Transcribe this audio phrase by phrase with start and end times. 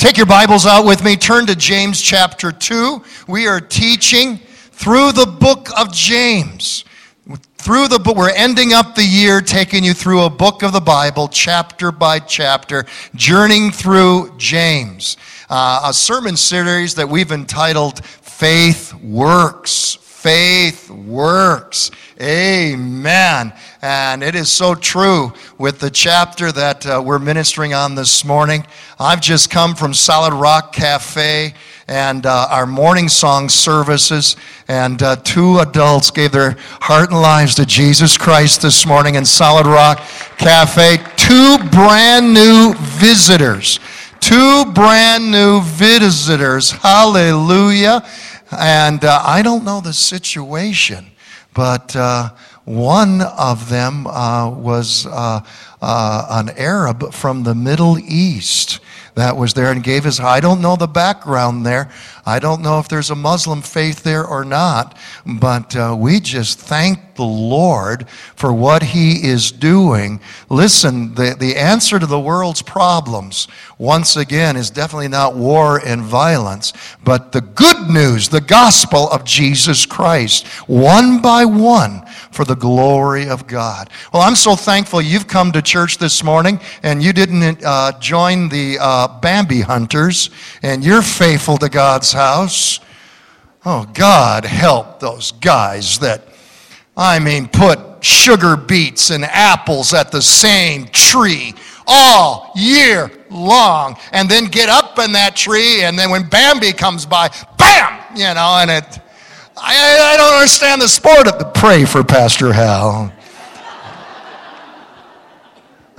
[0.00, 1.14] Take your Bibles out with me.
[1.14, 3.02] Turn to James chapter 2.
[3.28, 4.38] We are teaching
[4.72, 6.86] through the book of James.
[7.58, 10.80] Through the book, we're ending up the year taking you through a book of the
[10.80, 15.18] Bible, chapter by chapter, journeying through James.
[15.50, 19.98] Uh, a sermon series that we've entitled Faith Works.
[20.20, 21.90] Faith Works.
[22.20, 23.54] Amen.
[23.80, 28.66] And it is so true with the chapter that uh, we're ministering on this morning.
[28.98, 31.54] I've just come from Solid Rock Cafe
[31.88, 34.36] and uh, our morning song services,
[34.68, 39.24] and uh, two adults gave their heart and lives to Jesus Christ this morning in
[39.24, 40.00] Solid Rock
[40.36, 40.98] Cafe.
[41.16, 43.80] Two brand new visitors.
[44.20, 46.72] Two brand new visitors.
[46.72, 48.06] Hallelujah.
[48.50, 51.06] And uh, I don't know the situation,
[51.54, 52.30] but uh,
[52.64, 55.40] one of them uh, was uh,
[55.80, 58.80] uh, an Arab from the Middle East
[59.20, 60.18] that was there and gave his.
[60.18, 61.90] I don't know the background there.
[62.26, 66.58] I don't know if there's a Muslim faith there or not, but uh, we just
[66.58, 70.20] thank the Lord for what He is doing.
[70.48, 76.02] Listen, the, the answer to the world's problems, once again, is definitely not war and
[76.02, 76.72] violence,
[77.04, 83.28] but the good news, the gospel of Jesus Christ, one by one, for the glory
[83.28, 83.90] of God.
[84.12, 88.48] Well, I'm so thankful you've come to church this morning and you didn't uh, join
[88.48, 90.30] the uh, Bambi hunters,
[90.62, 92.80] and you're faithful to God's house.
[93.64, 96.22] Oh, God help those guys that,
[96.96, 101.54] I mean, put sugar beets and apples at the same tree
[101.86, 107.04] all year long and then get up in that tree and then when Bambi comes
[107.04, 107.28] by,
[107.58, 109.00] bam, you know, and it,
[109.62, 113.12] I, I don't understand the sport of the pray for Pastor Hal.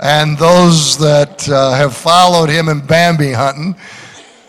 [0.00, 3.76] and those that uh, have followed him in Bambi hunting,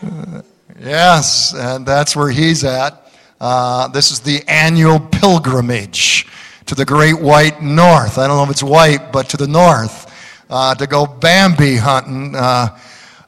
[0.02, 0.42] uh,
[0.80, 3.12] yes, and that's where he's at.
[3.40, 6.26] Uh, this is the annual pilgrimage
[6.66, 8.18] to the great white north.
[8.18, 10.12] I don't know if it's white, but to the north
[10.50, 12.34] uh, to go Bambi hunting.
[12.34, 12.76] Uh,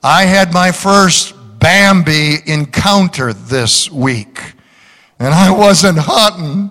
[0.03, 4.41] I had my first Bambi encounter this week,
[5.19, 6.71] and I wasn't hunting.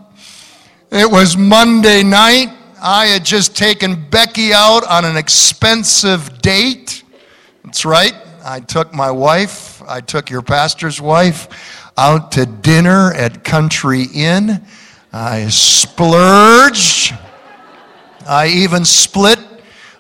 [0.92, 2.50] It was Monday night.
[2.82, 7.04] I had just taken Becky out on an expensive date.
[7.64, 8.14] That's right.
[8.44, 14.64] I took my wife, I took your pastor's wife out to dinner at Country Inn.
[15.12, 17.16] I splurged.
[18.28, 19.40] I even split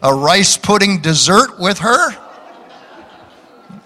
[0.04, 2.16] a rice pudding dessert with her.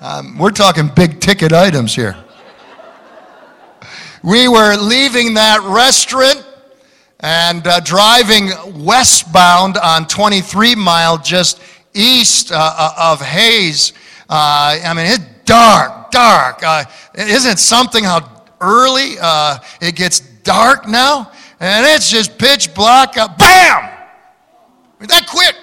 [0.02, 2.18] Um, we're talking big ticket items here.
[4.24, 6.46] We were leaving that restaurant
[7.22, 8.50] and uh, driving
[8.84, 11.62] westbound on 23 mile just
[11.94, 13.94] east uh, uh of Hayes.
[14.30, 16.62] Uh, I mean, it's dark, dark.
[16.64, 16.84] Uh,
[17.16, 21.32] isn't it something how early uh, it gets dark now?
[21.62, 23.16] And it's just pitch black.
[23.16, 23.90] bam!
[25.00, 25.56] That quick.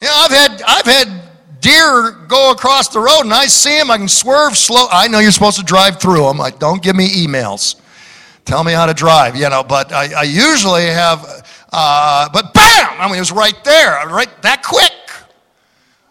[0.00, 1.29] You know, I've had, I've had
[1.60, 3.90] deer go across the road and I see them.
[3.90, 4.86] I can swerve slow.
[4.90, 6.38] I know you're supposed to drive through them.
[6.38, 7.80] Like, don't give me emails.
[8.44, 9.62] Tell me how to drive, you know.
[9.62, 11.24] But I, I usually have,
[11.72, 13.00] uh, but bam!
[13.00, 14.92] I mean, it was right there, right that quick.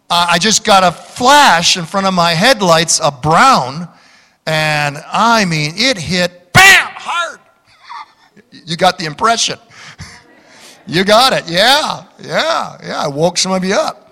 [0.09, 3.87] Uh, I just got a flash in front of my headlights, a brown,
[4.45, 7.39] and I mean, it hit bam hard.
[8.65, 9.59] you got the impression.
[10.87, 11.47] You got it.
[11.47, 13.03] Yeah, yeah, yeah.
[13.03, 14.08] I woke some of you up.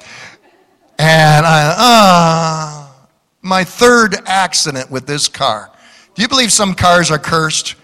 [1.00, 2.94] And I, uh,
[3.42, 5.72] my third accident with this car.
[6.16, 7.76] Do you believe some cars are cursed?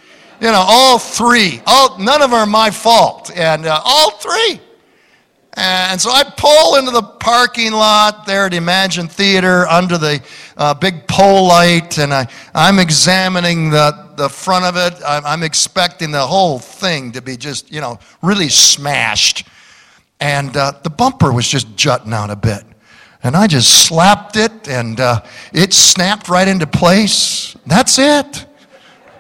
[0.42, 1.62] You know, all three.
[1.68, 3.32] All, none of them are my fault.
[3.36, 4.60] And uh, all three.
[5.56, 10.20] And so I pull into the parking lot there at Emagine Theater under the
[10.58, 15.00] uh, big pole light, and I, I'm examining the, the front of it.
[15.06, 19.48] I'm, I'm expecting the whole thing to be just, you know, really smashed.
[20.20, 22.64] And uh, the bumper was just jutting out a bit.
[23.24, 25.22] And I just slapped it, and uh,
[25.54, 27.56] it snapped right into place.
[27.66, 28.46] That's it.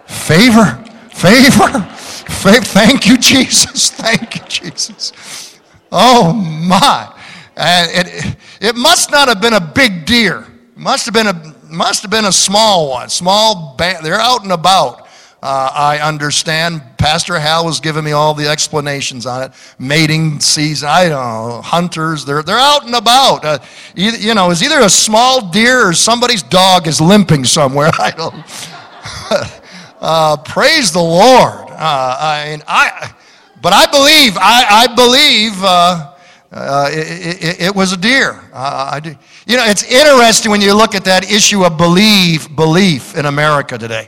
[0.06, 2.66] Favor, favor, favor.
[2.66, 3.92] Thank you, Jesus.
[3.92, 5.60] Thank you, Jesus.
[5.92, 7.14] Oh my.
[7.56, 10.48] It, it must not have been a big deer.
[10.76, 13.10] Must have been a, must have been a small one.
[13.10, 15.03] Small, they're out and about.
[15.44, 16.82] Uh, I understand.
[16.98, 19.52] Pastor Hal was giving me all the explanations on it.
[19.78, 23.44] Mating season, I don't know, hunters, they're, they're out and about.
[23.44, 23.60] Uh,
[23.94, 27.92] either, you know, it's either a small deer or somebody's dog is limping somewhere.
[28.00, 29.62] I don't.
[30.00, 31.72] uh, praise the Lord.
[31.72, 33.14] Uh, I mean, I,
[33.62, 36.14] but I believe, I, I believe uh,
[36.54, 38.40] uh, it, it, it, was a deer.
[38.54, 39.10] I do.
[39.46, 43.78] You know, it's interesting when you look at that issue of believe, belief in America
[43.78, 44.08] today.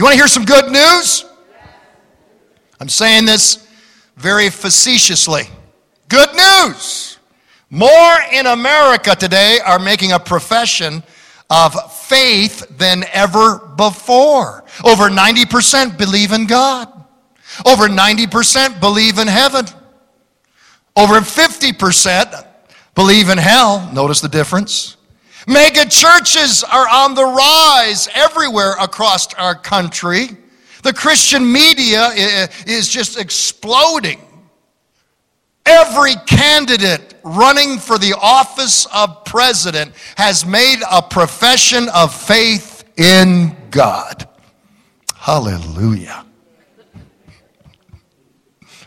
[0.00, 1.26] You want to hear some good news?
[2.80, 3.68] I'm saying this
[4.16, 5.42] very facetiously.
[6.08, 7.18] Good news!
[7.68, 11.02] More in America today are making a profession
[11.50, 14.64] of faith than ever before.
[14.86, 16.90] Over 90% believe in God.
[17.66, 19.66] Over 90% believe in heaven.
[20.96, 22.46] Over 50%
[22.94, 23.86] believe in hell.
[23.92, 24.96] Notice the difference.
[25.50, 30.28] Mega churches are on the rise everywhere across our country.
[30.84, 32.10] The Christian media
[32.68, 34.20] is just exploding.
[35.66, 43.56] Every candidate running for the office of president has made a profession of faith in
[43.72, 44.28] God.
[45.16, 46.26] Hallelujah.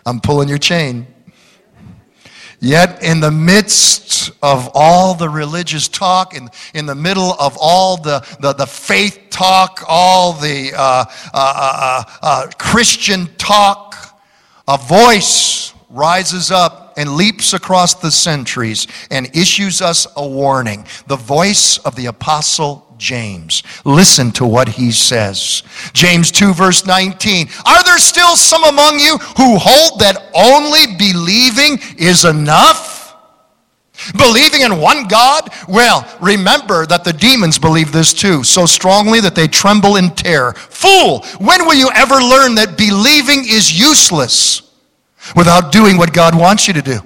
[0.06, 1.13] I'm pulling your chain.
[2.64, 7.98] Yet, in the midst of all the religious talk, in, in the middle of all
[7.98, 14.18] the, the, the faith talk, all the uh, uh, uh, uh, Christian talk,
[14.66, 20.86] a voice rises up and leaps across the centuries and issues us a warning.
[21.08, 23.64] The voice of the Apostle James.
[23.84, 25.62] Listen to what he says.
[25.92, 27.50] James 2, verse 19.
[27.66, 33.14] Are there still some among you who hold that only believing is enough?
[34.18, 35.50] Believing in one God?
[35.68, 40.54] Well, remember that the demons believe this too, so strongly that they tremble in terror.
[40.54, 44.72] Fool, when will you ever learn that believing is useless
[45.36, 47.00] without doing what God wants you to do?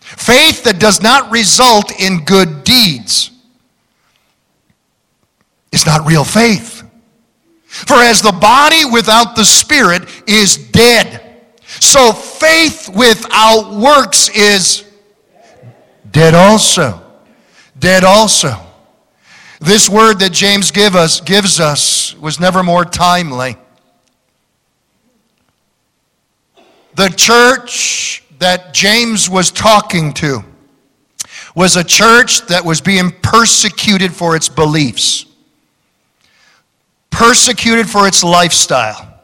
[0.00, 3.30] Faith that does not result in good deeds
[5.72, 6.82] is not real faith.
[7.70, 11.20] For as the body without the spirit is dead,
[11.64, 14.84] so faith without works is
[16.10, 17.00] dead also.
[17.78, 18.56] Dead also.
[19.60, 23.56] This word that James give us, gives us was never more timely.
[26.96, 30.44] The church that James was talking to
[31.54, 35.26] was a church that was being persecuted for its beliefs
[37.10, 39.20] persecuted for its lifestyle,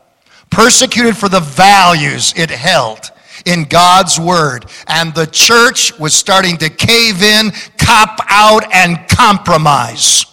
[0.50, 3.10] persecuted for the values it held
[3.44, 4.66] in God's word.
[4.86, 10.26] And the church was starting to cave in, cop out, and compromise.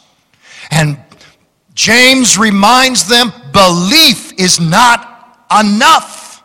[0.71, 0.99] And
[1.73, 6.43] James reminds them belief is not enough.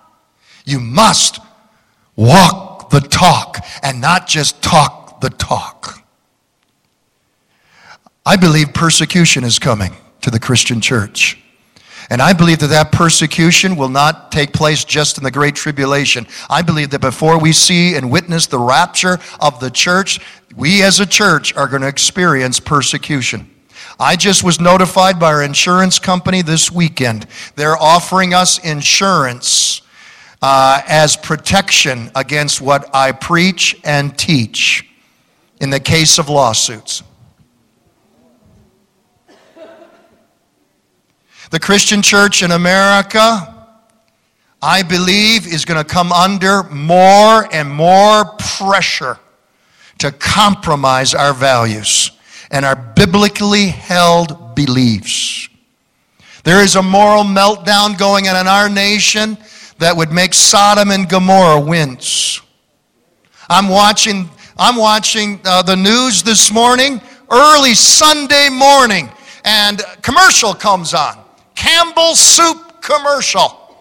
[0.64, 1.40] You must
[2.16, 6.05] walk the talk and not just talk the talk.
[8.25, 11.38] I believe persecution is coming to the Christian church.
[12.11, 16.26] And I believe that that persecution will not take place just in the Great Tribulation.
[16.49, 20.20] I believe that before we see and witness the rapture of the church,
[20.56, 23.50] we as a church are going to experience persecution.
[24.00, 27.26] I just was notified by our insurance company this weekend.
[27.56, 29.82] They're offering us insurance
[30.41, 34.88] uh, as protection against what I preach and teach
[35.61, 37.03] in the case of lawsuits.
[41.50, 43.54] The Christian church in America,
[44.60, 49.18] I believe, is going to come under more and more pressure
[49.98, 52.10] to compromise our values
[52.50, 55.48] and our biblically held beliefs.
[56.44, 59.38] There is a moral meltdown going on in our nation
[59.78, 62.43] that would make Sodom and Gomorrah wince.
[63.48, 64.28] I'm watching,
[64.58, 67.00] I'm watching uh, the news this morning,
[67.31, 69.08] early Sunday morning,
[69.46, 71.24] and commercial comes on.
[71.58, 73.74] Campbell soup commercial.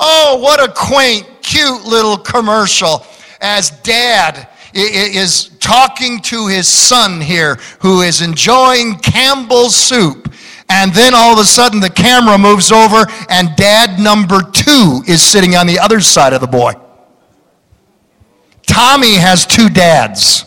[0.00, 3.04] Oh, what a quaint, cute little commercial
[3.42, 10.32] as dad is talking to his son here who is enjoying Campbell's soup.
[10.70, 15.22] And then all of a sudden the camera moves over and dad number two is
[15.22, 16.72] sitting on the other side of the boy.
[18.66, 20.46] Tommy has two dads.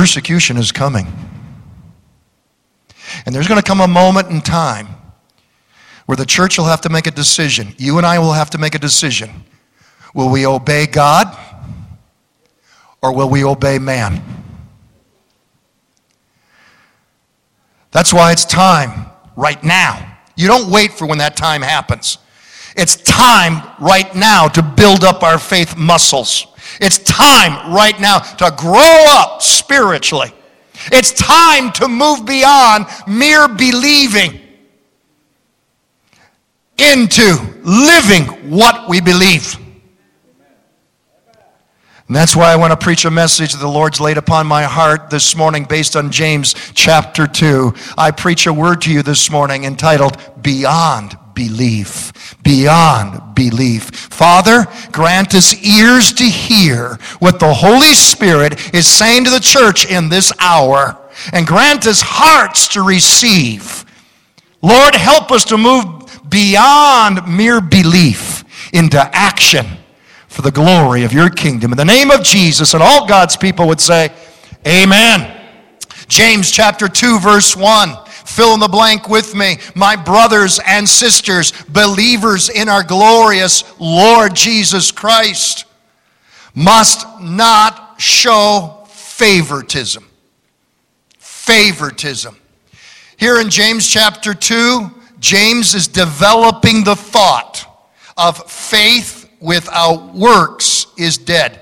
[0.00, 1.06] Persecution is coming.
[3.26, 4.88] And there's going to come a moment in time
[6.06, 7.74] where the church will have to make a decision.
[7.76, 9.44] You and I will have to make a decision.
[10.14, 11.36] Will we obey God
[13.02, 14.22] or will we obey man?
[17.90, 19.04] That's why it's time
[19.36, 20.16] right now.
[20.34, 22.16] You don't wait for when that time happens.
[22.74, 26.46] It's time right now to build up our faith muscles.
[26.80, 30.32] It's time right now to grow up spiritually.
[30.92, 34.40] It's time to move beyond mere believing.
[36.80, 39.56] into living what we believe.
[42.10, 44.64] And that's why I want to preach a message that the Lord's laid upon my
[44.64, 47.72] heart this morning based on James chapter 2.
[47.96, 51.16] I preach a word to you this morning entitled Beyond
[51.48, 52.36] Belief.
[52.42, 53.84] Beyond belief.
[53.84, 59.90] Father, grant us ears to hear what the Holy Spirit is saying to the church
[59.90, 60.98] in this hour,
[61.32, 63.86] and grant us hearts to receive.
[64.60, 65.86] Lord, help us to move
[66.28, 68.44] beyond mere belief
[68.74, 69.66] into action
[70.28, 71.72] for the glory of your kingdom.
[71.72, 74.12] In the name of Jesus, and all God's people would say,
[74.66, 75.40] Amen.
[76.06, 77.96] James chapter 2, verse 1.
[78.30, 79.58] Fill in the blank with me.
[79.74, 85.64] My brothers and sisters, believers in our glorious Lord Jesus Christ,
[86.54, 90.08] must not show favoritism.
[91.18, 92.36] Favoritism.
[93.16, 97.66] Here in James chapter 2, James is developing the thought
[98.16, 101.60] of faith without works is dead.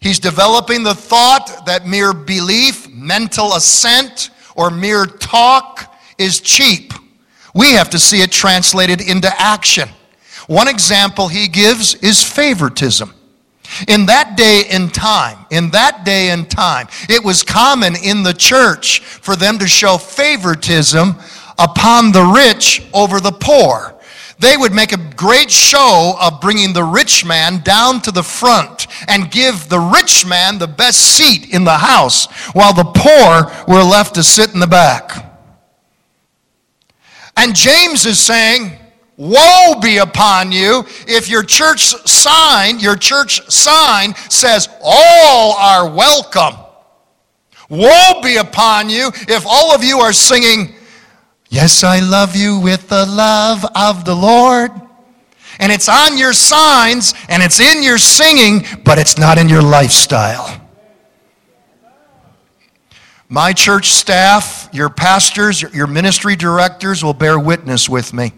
[0.00, 6.92] He's developing the thought that mere belief, mental assent, or mere talk is cheap.
[7.54, 9.88] We have to see it translated into action.
[10.46, 13.14] One example he gives is favoritism.
[13.88, 18.34] In that day and time, in that day and time, it was common in the
[18.34, 21.16] church for them to show favoritism
[21.58, 23.94] upon the rich over the poor
[24.38, 28.86] they would make a great show of bringing the rich man down to the front
[29.08, 33.82] and give the rich man the best seat in the house while the poor were
[33.82, 35.33] left to sit in the back.
[37.36, 38.72] And James is saying,
[39.16, 46.56] Woe be upon you if your church sign, your church sign says, All are welcome.
[47.68, 50.74] Woe be upon you if all of you are singing,
[51.54, 54.72] Yes, I love you with the love of the Lord.
[55.60, 59.62] And it's on your signs and it's in your singing, but it's not in your
[59.62, 60.63] lifestyle.
[63.34, 68.32] My church staff, your pastors, your ministry directors will bear witness with me.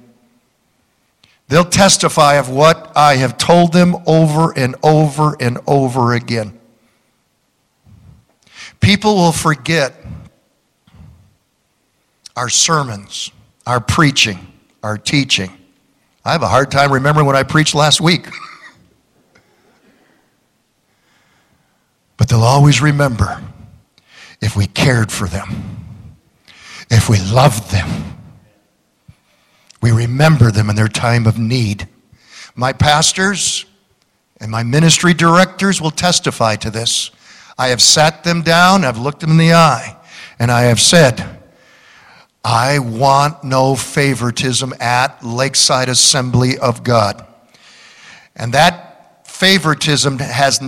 [1.49, 6.59] They'll testify of what I have told them over and over and over again.
[8.81, 9.95] People will forget
[12.35, 13.31] our sermons,
[13.67, 14.39] our preaching,
[14.83, 15.53] our teaching.
[16.25, 18.29] I have a hard time remembering what I preached last week.
[22.17, 23.43] but they'll always remember
[24.41, 25.87] if we cared for them,
[26.91, 28.17] if we loved them,
[29.83, 31.89] we remember them in their time of need.
[32.55, 33.67] My pastors
[34.41, 37.11] and my ministry directors will testify to this.
[37.59, 39.97] I have sat them down, I've looked them in the eye,
[40.39, 41.37] and I have said,
[42.45, 47.27] I want no favoritism at Lakeside Assembly of God.
[48.37, 50.63] And that favoritism has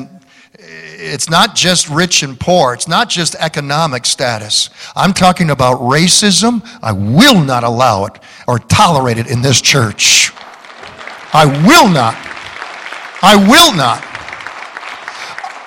[0.99, 2.75] it's not just rich and poor.
[2.75, 4.69] It's not just economic status.
[4.97, 6.61] I'm talking about racism.
[6.83, 10.33] I will not allow it or tolerate it in this church.
[11.33, 12.17] I will not.
[13.23, 14.05] I will not.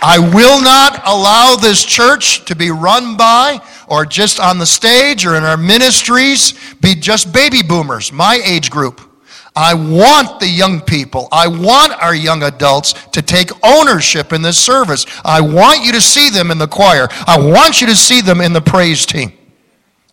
[0.03, 5.25] I will not allow this church to be run by or just on the stage
[5.25, 9.11] or in our ministries be just baby boomers, my age group.
[9.55, 14.58] I want the young people, I want our young adults to take ownership in this
[14.58, 15.05] service.
[15.25, 17.10] I want you to see them in the choir.
[17.27, 19.34] I want you to see them in the praise team.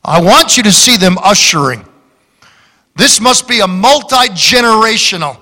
[0.05, 1.85] I want you to see them ushering.
[2.97, 5.39] This must be a multi generational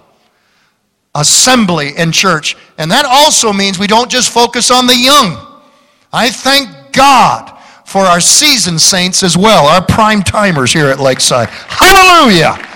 [1.15, 2.55] assembly in church.
[2.77, 5.63] And that also means we don't just focus on the young.
[6.13, 11.49] I thank God for our seasoned saints as well, our prime timers here at Lakeside.
[11.49, 12.76] Hallelujah!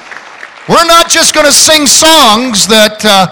[0.71, 3.27] We're not just going to sing songs that uh,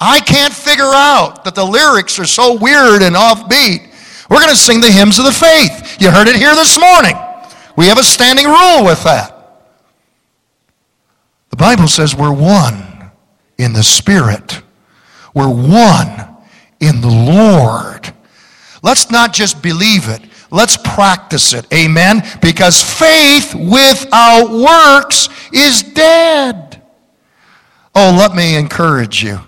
[0.00, 3.92] I can't figure out, that the lyrics are so weird and offbeat.
[4.30, 6.00] We're going to sing the hymns of the faith.
[6.00, 7.16] You heard it here this morning.
[7.76, 9.64] We have a standing rule with that.
[11.48, 13.10] The Bible says we're one
[13.58, 14.62] in the Spirit.
[15.34, 16.28] We're one
[16.78, 18.14] in the Lord.
[18.84, 20.22] Let's not just believe it,
[20.52, 21.72] Let's practice it.
[21.72, 22.22] Amen?
[22.42, 26.82] Because faith without works is dead.
[27.94, 29.40] Oh, let me encourage you.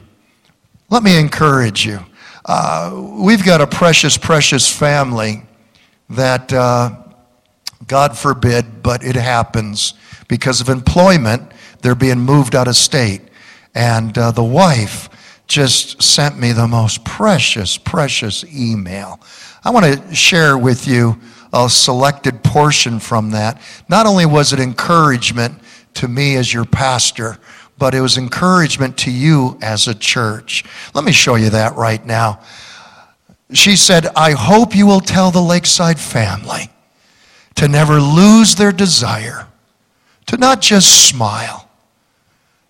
[0.91, 2.01] Let me encourage you.
[2.45, 5.45] Uh, we've got a precious, precious family
[6.11, 6.97] that, uh,
[7.87, 9.95] God forbid, but it happens
[10.29, 13.21] because of employment, they're being moved out of state.
[13.75, 15.09] And uh, the wife
[15.47, 19.21] just sent me the most precious, precious email.
[19.65, 21.21] I want to share with you
[21.53, 23.61] a selected portion from that.
[23.89, 25.59] Not only was it encouragement
[25.95, 27.39] to me as your pastor,
[27.79, 30.65] but it was encouragement to you as a church.
[30.95, 32.41] Let me show you that right now.
[33.53, 36.71] She said, I hope you will tell the Lakeside family
[37.57, 39.47] to never lose their desire,
[40.27, 41.69] to not just smile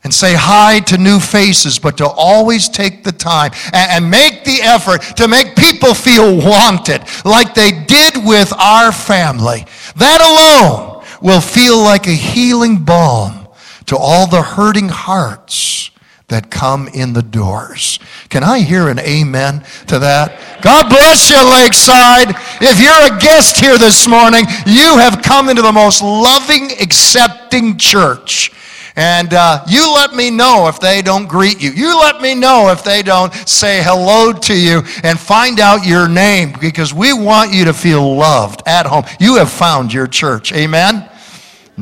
[0.04, 4.60] and say hi to new faces, but to always take the time and, make the
[4.62, 9.64] effort to make people feel wanted, like they did with our family.
[9.96, 13.48] That alone will feel like a healing balm
[13.86, 15.90] to all the hurting hearts
[16.28, 17.98] that come in the doors.
[18.30, 20.62] Can I hear an amen to that?
[20.62, 22.30] God bless you, Lakeside.
[22.62, 27.76] If you're a guest here this morning, you have come into the most loving, accepting
[27.76, 28.50] church.
[28.96, 31.70] And uh, you let me know if they don't greet you.
[31.70, 36.08] You let me know if they don't say hello to you and find out your
[36.08, 39.04] name because we want you to feel loved at home.
[39.20, 40.52] You have found your church.
[40.52, 41.10] Amen?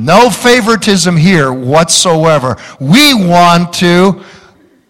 [0.01, 2.57] No favoritism here whatsoever.
[2.81, 4.25] We want to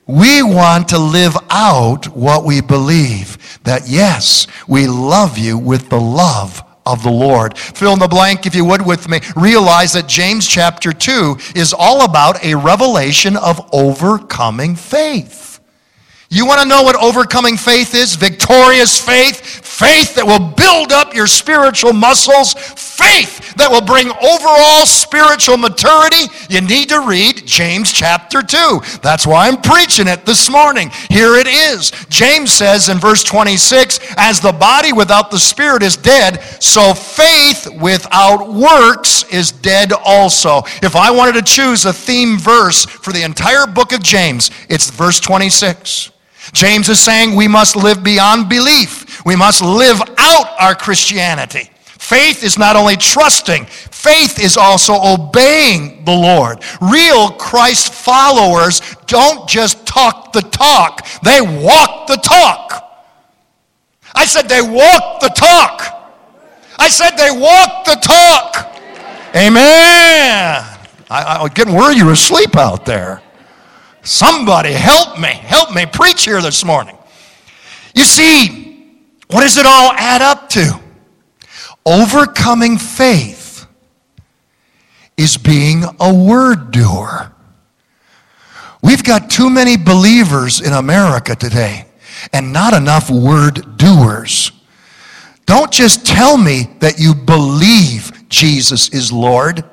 [0.07, 3.61] we want to live out what we believe.
[3.65, 7.57] That yes, we love you with the love of the Lord.
[7.57, 9.21] Fill in the blank, if you would, with me.
[9.37, 15.61] Realize that James chapter 2 is all about a revelation of overcoming faith.
[16.33, 18.15] You want to know what overcoming faith is?
[18.15, 24.85] Victorious faith, faith that will build up your spiritual muscles, faith that will bring overall
[24.85, 26.29] spiritual maturity.
[26.51, 29.01] You need to read James chapter 2.
[29.01, 30.91] That's why I'm preaching it this morning.
[31.09, 31.93] Here it is.
[32.11, 37.67] James says in verse 26 As the body without the spirit is dead, so faith
[37.81, 40.61] without works is dead also.
[40.83, 44.91] If I wanted to choose a theme verse for the entire book of James, it's
[44.91, 46.11] verse 26.
[46.53, 49.07] James is saying we must live beyond belief.
[49.25, 51.71] We must live out our Christianity.
[51.85, 56.63] Faith is not only trusting, faith is also obeying the Lord.
[56.81, 62.87] Real Christ followers don't just talk the talk, they walk the talk.
[64.15, 66.01] I said they walk the talk.
[66.79, 68.75] I said they walk the talk.
[69.37, 70.65] Amen.
[71.11, 73.23] I, I was getting worried you were asleep out there.
[74.03, 75.29] Somebody help me.
[75.29, 76.97] Help me preach here this morning.
[77.95, 78.70] You see,
[79.33, 80.81] what does it all add up to?
[81.87, 83.67] Overcoming faith
[85.17, 87.33] is being a word doer.
[88.83, 91.87] We've got too many believers in America today
[92.33, 94.53] and not enough word doers.
[95.47, 99.65] Don't just tell me that you believe Jesus is Lord,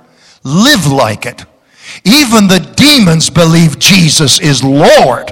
[0.44, 1.46] live like it.
[2.04, 5.32] Even the demons believe Jesus is Lord.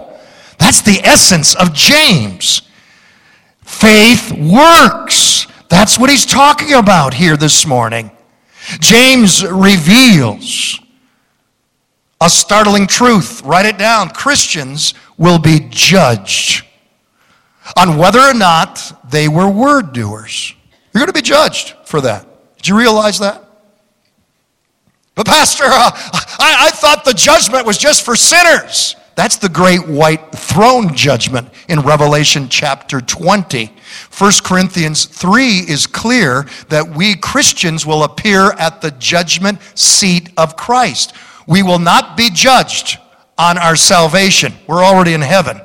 [0.58, 2.62] That's the essence of James.
[3.80, 5.48] Faith works.
[5.68, 8.10] That's what he's talking about here this morning.
[8.80, 10.80] James reveals
[12.22, 13.42] a startling truth.
[13.44, 14.12] Write it down.
[14.12, 16.66] Christians will be judged
[17.76, 20.54] on whether or not they were word doers.
[20.94, 22.26] You're going to be judged for that.
[22.56, 23.44] Did you realize that?
[25.16, 28.96] But, Pastor, uh, I, I thought the judgment was just for sinners.
[29.16, 33.72] That's the great white throne judgment in Revelation chapter 20.
[34.18, 40.58] 1 Corinthians 3 is clear that we Christians will appear at the judgment seat of
[40.58, 41.14] Christ.
[41.48, 43.00] We will not be judged
[43.38, 44.54] on our salvation.
[44.68, 45.62] We're already in heaven.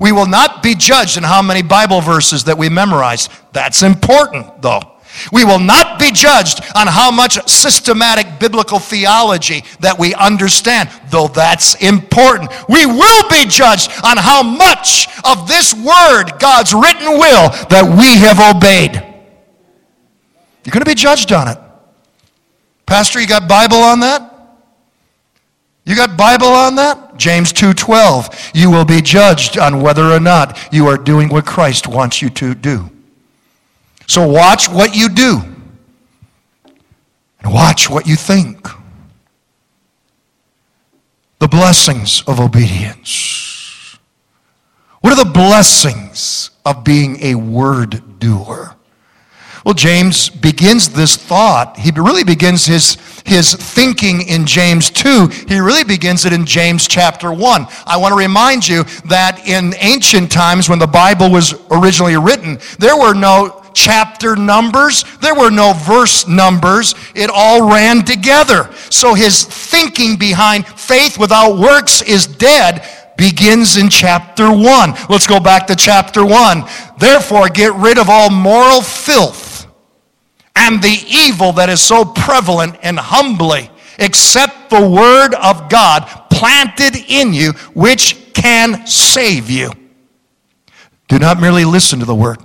[0.00, 3.30] We will not be judged in how many Bible verses that we memorized.
[3.52, 4.97] That's important, though.
[5.32, 11.28] We will not be judged on how much systematic biblical theology that we understand, though
[11.28, 12.50] that's important.
[12.68, 18.16] We will be judged on how much of this word, God's written will, that we
[18.18, 18.94] have obeyed.
[20.64, 21.58] You're going to be judged on it.
[22.86, 24.28] Pastor, you got Bible on that?
[25.84, 27.16] You got Bible on that?
[27.16, 28.50] James 2:12.
[28.54, 32.28] You will be judged on whether or not you are doing what Christ wants you
[32.30, 32.90] to do.
[34.08, 35.42] So watch what you do
[37.40, 38.66] and watch what you think.
[41.38, 43.98] The blessings of obedience.
[45.02, 48.74] What are the blessings of being a word doer?
[49.64, 51.76] Well, James begins this thought.
[51.76, 55.28] He really begins his, his thinking in James 2.
[55.46, 57.66] He really begins it in James chapter 1.
[57.86, 62.58] I want to remind you that in ancient times when the Bible was originally written,
[62.78, 65.04] there were no chapter numbers.
[65.20, 66.94] There were no verse numbers.
[67.14, 68.70] It all ran together.
[68.90, 72.86] So his thinking behind faith without works is dead
[73.16, 74.94] begins in chapter 1.
[75.08, 76.64] Let's go back to chapter 1.
[76.98, 79.66] Therefore, get rid of all moral filth
[80.56, 86.96] and the evil that is so prevalent and humbly accept the word of God planted
[87.08, 89.70] in you, which can save you.
[91.08, 92.38] Do not merely listen to the word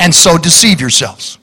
[0.00, 1.38] and so deceive yourselves.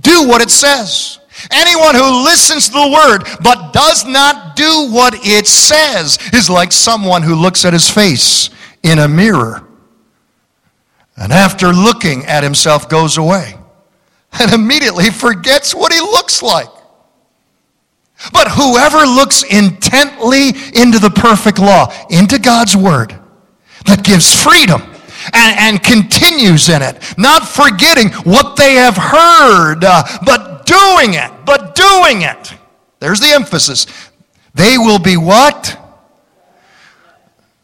[0.00, 1.18] Do what it says.
[1.50, 6.70] Anyone who listens to the word but does not do what it says is like
[6.70, 8.50] someone who looks at his face
[8.82, 9.66] in a mirror
[11.16, 13.54] and after looking at himself goes away
[14.40, 16.68] and immediately forgets what he looks like.
[18.32, 23.18] But whoever looks intently into the perfect law, into God's word,
[23.86, 24.82] that gives freedom
[25.32, 31.30] and, and continues in it, not forgetting what they have heard, uh, but doing it,
[31.44, 32.54] but doing it.
[32.98, 33.86] There's the emphasis.
[34.54, 35.76] They will be what?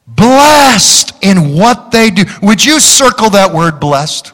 [0.06, 2.24] Blessed in what they do.
[2.42, 4.32] Would you circle that word blessed?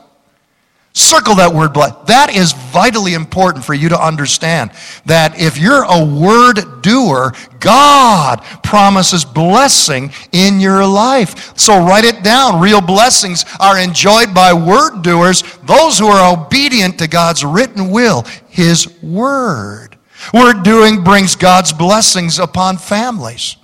[0.95, 2.07] Circle that word blessed.
[2.07, 4.73] That is vitally important for you to understand
[5.07, 11.57] that if you're a word doer, God promises blessing in your life.
[11.59, 12.61] So write it down.
[12.61, 18.27] Real blessings are enjoyed by word doers, those who are obedient to God's written will,
[18.51, 19.97] His word.
[20.35, 23.57] Word doing brings God's blessings upon families.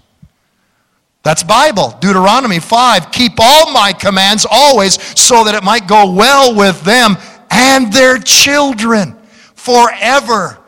[1.22, 1.96] That's Bible.
[2.00, 7.16] Deuteronomy 5 Keep all my commands always so that it might go well with them
[7.50, 9.16] and their children
[9.54, 10.59] forever.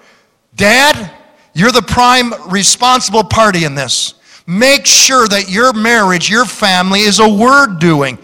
[0.54, 1.10] Dad,
[1.54, 4.14] you're the prime responsible party in this.
[4.46, 8.18] Make sure that your marriage, your family is a word doing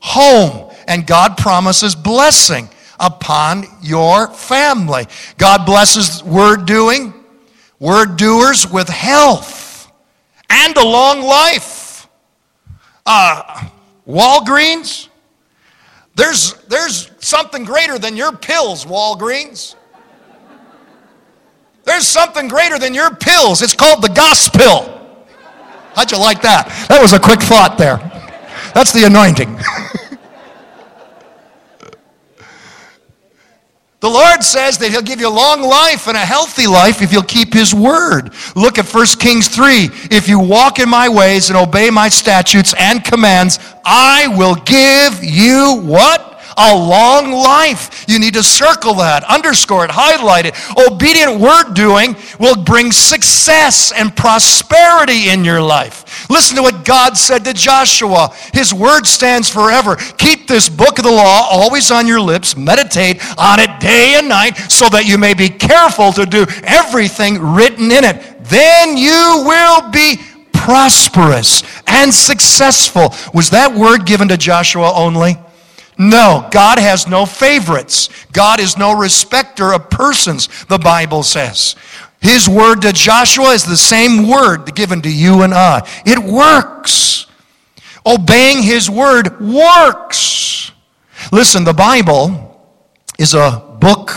[0.00, 2.68] home, and God promises blessing
[3.00, 5.06] upon your family.
[5.38, 7.12] God blesses word doing,
[7.80, 9.61] word doers with health
[10.52, 12.08] and a long life.
[13.04, 13.68] Uh,
[14.06, 15.08] Walgreens,
[16.14, 19.74] there's, there's something greater than your pills, Walgreens.
[21.84, 23.62] There's something greater than your pills.
[23.62, 25.00] It's called the gospel.
[25.94, 26.68] How'd you like that?
[26.88, 27.96] That was a quick thought there.
[28.74, 29.58] That's the anointing.
[34.02, 37.12] The Lord says that He'll give you a long life and a healthy life if
[37.12, 38.32] you'll keep His word.
[38.56, 39.90] Look at 1 Kings 3.
[40.10, 45.22] If you walk in my ways and obey my statutes and commands, I will give
[45.22, 46.31] you what?
[46.56, 48.04] A long life.
[48.08, 50.54] You need to circle that, underscore it, highlight it.
[50.76, 56.28] Obedient word doing will bring success and prosperity in your life.
[56.30, 58.34] Listen to what God said to Joshua.
[58.52, 59.96] His word stands forever.
[60.18, 62.56] Keep this book of the law always on your lips.
[62.56, 67.40] Meditate on it day and night so that you may be careful to do everything
[67.40, 68.44] written in it.
[68.44, 70.20] Then you will be
[70.52, 73.14] prosperous and successful.
[73.34, 75.36] Was that word given to Joshua only?
[76.02, 78.08] No, God has no favorites.
[78.32, 81.76] God is no respecter of persons, the Bible says.
[82.20, 85.88] His word to Joshua is the same word given to you and I.
[86.04, 87.26] It works.
[88.04, 90.72] Obeying his word works.
[91.30, 92.60] Listen, the Bible
[93.16, 94.10] is a book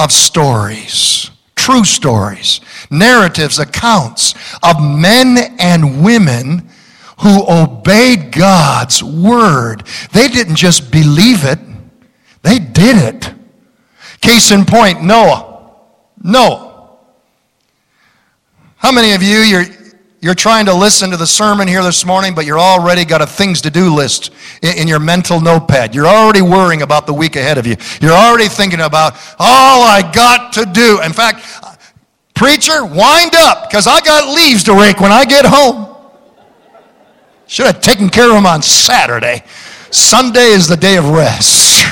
[0.00, 6.68] of stories, true stories, narratives, accounts of men and women
[7.22, 9.84] who obeyed God's word.
[10.12, 11.58] They didn't just believe it,
[12.42, 13.32] they did it.
[14.20, 15.70] Case in point, Noah.
[16.22, 16.90] Noah.
[18.76, 19.64] How many of you, you're,
[20.20, 23.26] you're trying to listen to the sermon here this morning, but you're already got a
[23.26, 24.32] things to do list
[24.62, 25.94] in, your mental notepad.
[25.94, 27.76] You're already worrying about the week ahead of you.
[28.00, 31.00] You're already thinking about all I got to do.
[31.02, 31.44] In fact,
[32.34, 35.91] preacher, wind up because I got leaves to rake when I get home.
[37.52, 39.42] Should have taken care of them on Saturday.
[39.90, 41.84] Sunday is the day of rest.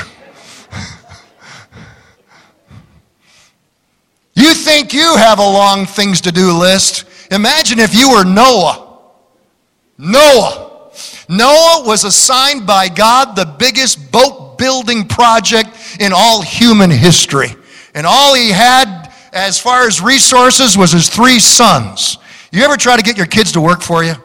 [4.33, 7.05] you think you have a long things to do list.
[7.29, 9.01] Imagine if you were Noah.
[9.99, 10.89] Noah.
[11.29, 15.69] Noah was assigned by God the biggest boat building project
[15.99, 17.49] in all human history.
[17.93, 22.17] And all he had as far as resources was his three sons.
[22.51, 24.15] You ever try to get your kids to work for you?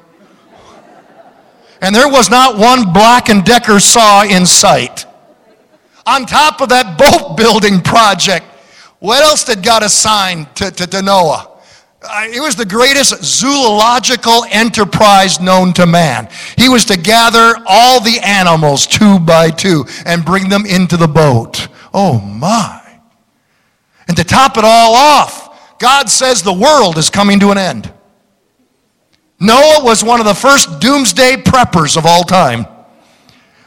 [1.81, 5.07] And there was not one Black & Decker saw in sight.
[6.07, 8.47] On top of that boat building project,
[8.99, 11.53] what else did God assign to, to, to Noah?
[12.03, 16.29] Uh, it was the greatest zoological enterprise known to man.
[16.57, 21.09] He was to gather all the animals two by two and bring them into the
[21.09, 21.69] boat.
[21.93, 22.83] Oh my.
[24.09, 27.93] And to top it all off, God says the world is coming to an end.
[29.39, 32.67] Noah was one of the first doomsday preppers of all time.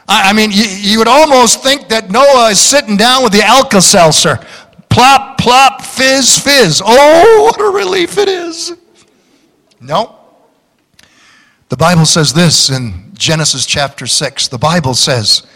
[0.08, 3.80] I, mean, you, you would almost think that Noah is sitting down with the Alka
[3.80, 4.44] Seltzer.
[4.88, 6.82] Plop, plop, fizz, fizz.
[6.84, 8.76] Oh, what a relief it is.
[9.80, 10.16] No.
[11.68, 14.48] The Bible says this in Genesis chapter 6.
[14.48, 15.46] The Bible says,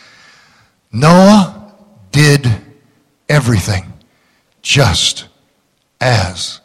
[0.92, 1.74] Noah
[2.12, 2.48] did
[3.28, 3.92] everything
[4.62, 5.26] just
[6.00, 6.60] as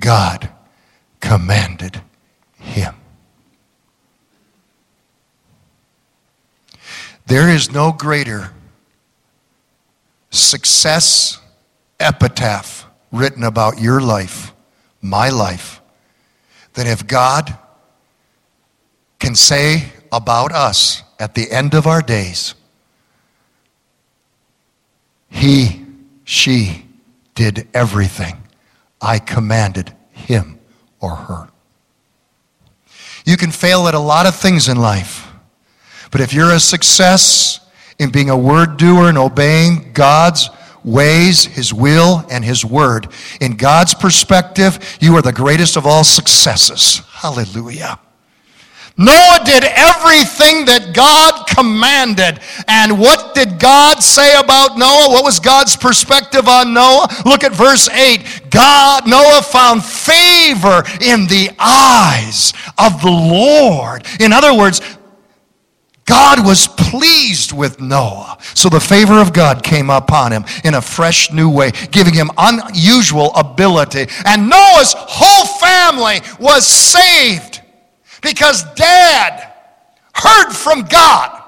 [0.00, 0.48] God
[1.20, 2.02] commanded
[2.60, 2.94] him.
[7.26, 8.52] There is no greater
[10.30, 11.40] success
[11.98, 14.52] epitaph written about your life,
[15.02, 15.80] my life,
[16.74, 17.56] than if God
[19.18, 22.54] can say about us at the end of our days,
[25.30, 25.84] He,
[26.24, 26.84] she
[27.34, 28.36] did everything
[29.00, 30.58] I commanded him
[31.00, 31.49] or her.
[33.24, 35.26] You can fail at a lot of things in life,
[36.10, 37.60] but if you're a success
[37.98, 40.50] in being a word doer and obeying God's
[40.82, 43.08] ways, His will, and His word,
[43.40, 47.02] in God's perspective, you are the greatest of all successes.
[47.10, 47.98] Hallelujah.
[49.00, 52.38] Noah did everything that God commanded.
[52.68, 55.08] And what did God say about Noah?
[55.08, 57.08] What was God's perspective on Noah?
[57.24, 58.50] Look at verse 8.
[58.50, 64.06] God, Noah found favor in the eyes of the Lord.
[64.20, 64.82] In other words,
[66.04, 68.36] God was pleased with Noah.
[68.54, 72.30] So the favor of God came upon him in a fresh new way, giving him
[72.36, 74.08] unusual ability.
[74.26, 77.59] And Noah's whole family was saved
[78.22, 79.52] because dad
[80.14, 81.42] heard from God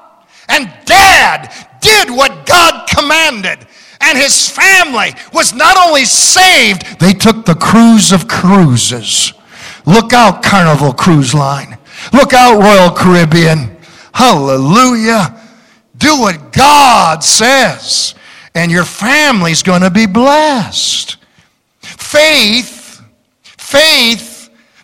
[0.48, 3.66] and dad did what God commanded.
[4.00, 9.32] And his family was not only saved, they took the cruise of cruises.
[9.86, 11.78] Look out, Carnival Cruise Line.
[12.12, 13.76] Look out, Royal Caribbean.
[14.12, 15.40] Hallelujah.
[15.96, 18.14] Do what God says,
[18.54, 21.16] and your family's going to be blessed.
[21.80, 23.02] Faith,
[23.42, 24.31] faith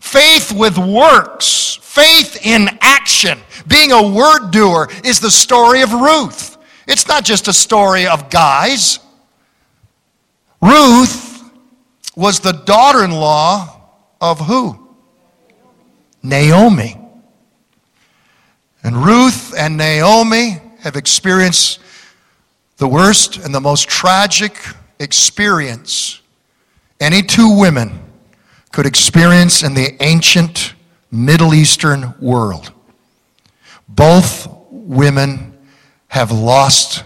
[0.09, 6.57] Faith with works, faith in action, being a word doer is the story of Ruth.
[6.87, 9.01] It's not just a story of guys.
[10.62, 11.53] Ruth
[12.16, 13.83] was the daughter in law
[14.18, 14.88] of who?
[16.23, 16.97] Naomi.
[18.83, 21.81] And Ruth and Naomi have experienced
[22.79, 24.57] the worst and the most tragic
[24.99, 26.23] experience
[26.99, 28.08] any two women
[28.72, 30.74] could experience in the ancient
[31.11, 32.72] Middle Eastern world.
[33.88, 35.57] Both women
[36.09, 37.04] have lost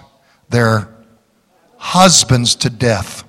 [0.49, 0.89] their
[1.77, 3.25] husbands to death.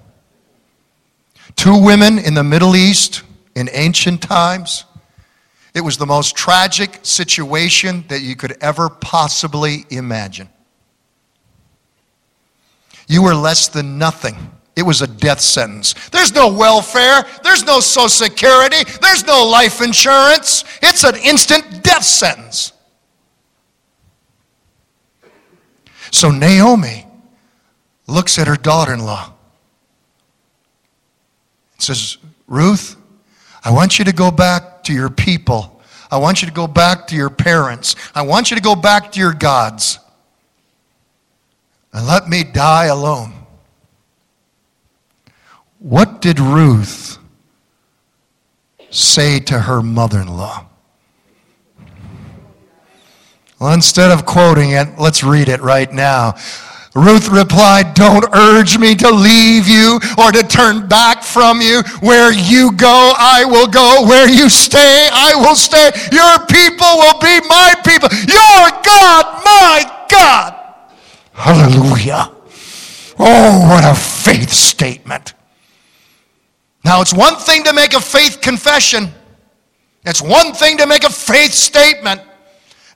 [1.55, 3.23] Two women in the Middle East
[3.55, 4.85] in ancient times.
[5.73, 10.49] It was the most tragic situation that you could ever possibly imagine.
[13.07, 14.35] You were less than nothing
[14.75, 15.93] it was a death sentence.
[16.09, 17.25] There's no welfare.
[17.43, 18.83] There's no social security.
[19.01, 20.63] There's no life insurance.
[20.81, 22.73] It's an instant death sentence.
[26.11, 27.05] So Naomi
[28.07, 29.31] looks at her daughter in law
[31.73, 32.95] and says, Ruth,
[33.63, 35.81] I want you to go back to your people.
[36.11, 37.95] I want you to go back to your parents.
[38.13, 39.99] I want you to go back to your gods.
[41.91, 43.42] And let me die alone.
[45.83, 47.17] What did Ruth
[48.89, 50.65] say to her mother in law?
[53.59, 56.35] Well, instead of quoting it, let's read it right now.
[56.95, 61.81] Ruth replied, Don't urge me to leave you or to turn back from you.
[61.99, 64.05] Where you go, I will go.
[64.07, 65.91] Where you stay, I will stay.
[66.13, 68.07] Your people will be my people.
[68.23, 70.55] Your God, my God.
[71.33, 72.31] Hallelujah.
[73.19, 75.33] Oh, what a faith statement.
[76.83, 79.13] Now, it's one thing to make a faith confession,
[80.05, 82.21] it's one thing to make a faith statement.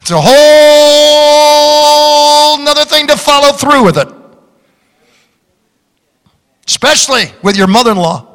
[0.01, 1.57] It's a whole
[2.61, 4.07] another thing to follow through with it,
[6.67, 8.25] especially with your mother in law.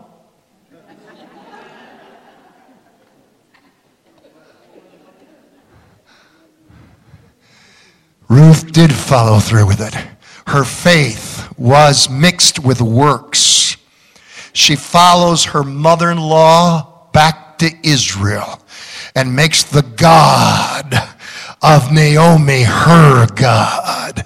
[8.28, 9.94] Ruth did follow through with it.
[10.46, 13.76] Her faith was mixed with works.
[14.52, 18.60] She follows her mother in law back to Israel
[19.14, 20.94] and makes the God
[21.62, 24.24] of Naomi her God.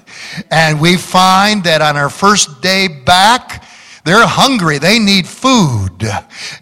[0.51, 3.65] And we find that on our first day back,
[4.05, 4.79] they're hungry.
[4.79, 6.05] They need food.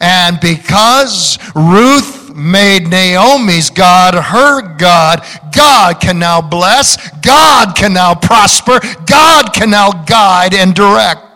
[0.00, 5.24] And because Ruth made Naomi's God her God,
[5.54, 11.33] God can now bless, God can now prosper, God can now guide and direct.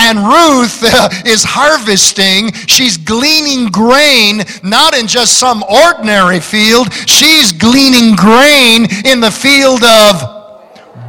[0.00, 2.52] And Ruth uh, is harvesting.
[2.52, 6.92] She's gleaning grain, not in just some ordinary field.
[7.08, 10.38] She's gleaning grain in the field of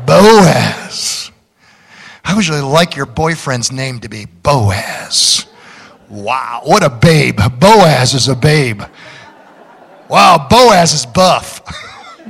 [0.05, 1.31] Boaz.
[2.23, 5.45] How would you like your boyfriend's name to be Boaz?
[6.09, 7.39] Wow, what a babe.
[7.59, 8.81] Boaz is a babe.
[10.09, 11.61] Wow, Boaz is buff.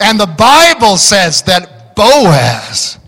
[0.00, 2.98] and the Bible says that Boaz,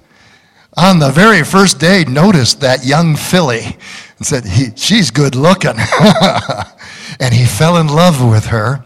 [0.78, 3.76] on the very first day, noticed that young filly
[4.16, 5.74] and said, he, She's good looking.
[7.20, 8.84] and he fell in love with her.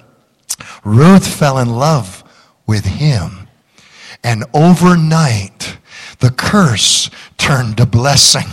[0.84, 2.24] Ruth fell in love
[2.66, 3.48] with him.
[4.24, 5.78] And overnight,
[6.20, 8.46] the curse turned to blessing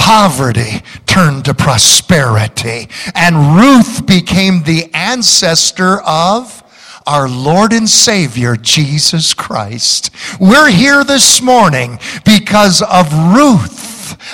[0.00, 2.88] poverty turned to prosperity.
[3.14, 6.64] And Ruth became the ancestor of
[7.06, 10.10] our Lord and Savior, Jesus Christ.
[10.38, 13.90] We're here this morning because of Ruth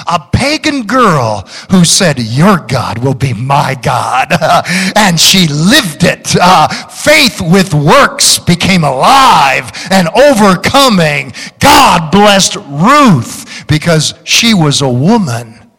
[0.07, 4.33] a pagan girl who said, Your God will be my God.
[4.97, 6.37] and she lived it.
[6.41, 11.33] Uh, faith with works became alive and overcoming.
[11.61, 15.71] God blessed Ruth because she was a woman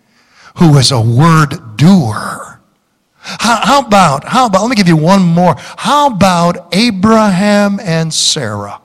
[0.56, 2.57] who was a word doer.
[3.28, 5.56] How, how, about, how about, let me give you one more.
[5.58, 8.80] How about Abraham and Sarah?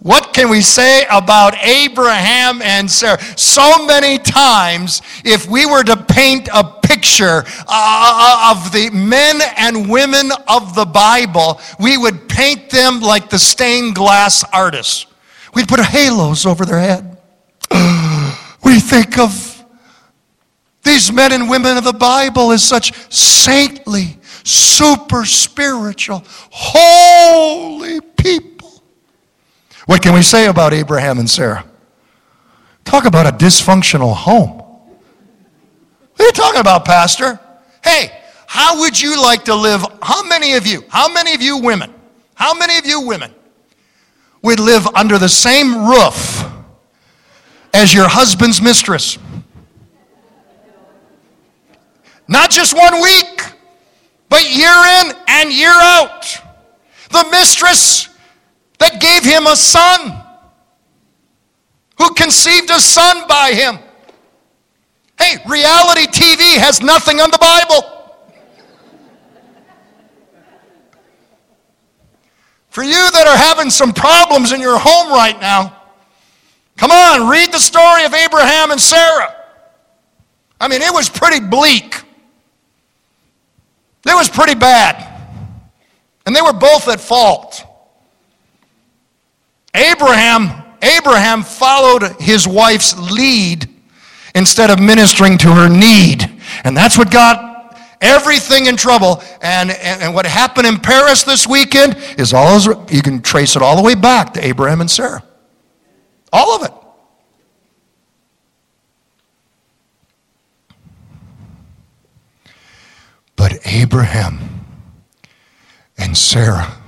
[0.00, 3.20] What can we say about Abraham and Sarah?
[3.36, 9.40] So many times, if we were to paint a picture uh, uh, of the men
[9.56, 15.06] and women of the Bible, we would paint them like the stained glass artists.
[15.54, 17.16] We'd put halos over their head.
[18.64, 19.53] We think of
[20.84, 28.82] these men and women of the Bible as such saintly, super spiritual, holy people.
[29.86, 31.64] What can we say about Abraham and Sarah?
[32.84, 34.58] Talk about a dysfunctional home.
[34.58, 37.40] What are you talking about, Pastor?
[37.82, 38.12] Hey,
[38.46, 39.84] how would you like to live?
[40.02, 41.92] How many of you, how many of you women,
[42.34, 43.34] how many of you women
[44.42, 46.44] would live under the same roof
[47.72, 49.18] as your husband's mistress?
[52.26, 53.42] Not just one week,
[54.28, 56.22] but year in and year out.
[57.10, 58.08] The mistress
[58.78, 60.20] that gave him a son,
[61.98, 63.78] who conceived a son by him.
[65.18, 67.90] Hey, reality TV has nothing on the Bible.
[72.70, 75.80] For you that are having some problems in your home right now,
[76.76, 79.32] come on, read the story of Abraham and Sarah.
[80.60, 82.02] I mean, it was pretty bleak.
[84.06, 85.10] It was pretty bad.
[86.26, 87.64] And they were both at fault.
[89.74, 93.68] Abraham, Abraham followed his wife's lead
[94.34, 96.30] instead of ministering to her need.
[96.64, 99.22] And that's what got everything in trouble.
[99.42, 103.62] And, and, and what happened in Paris this weekend is all, you can trace it
[103.62, 105.24] all the way back to Abraham and Sarah.
[106.32, 106.83] All of it.
[113.44, 114.38] But Abraham
[115.98, 116.78] and Sarah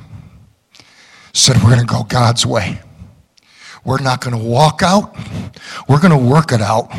[1.34, 2.80] said, We're going to go God's way.
[3.84, 5.14] We're not going to walk out.
[5.86, 6.90] We're going to work it out.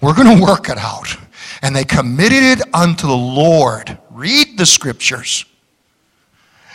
[0.00, 1.16] We're going to work it out.
[1.62, 3.96] And they committed it unto the Lord.
[4.10, 5.44] Read the scriptures.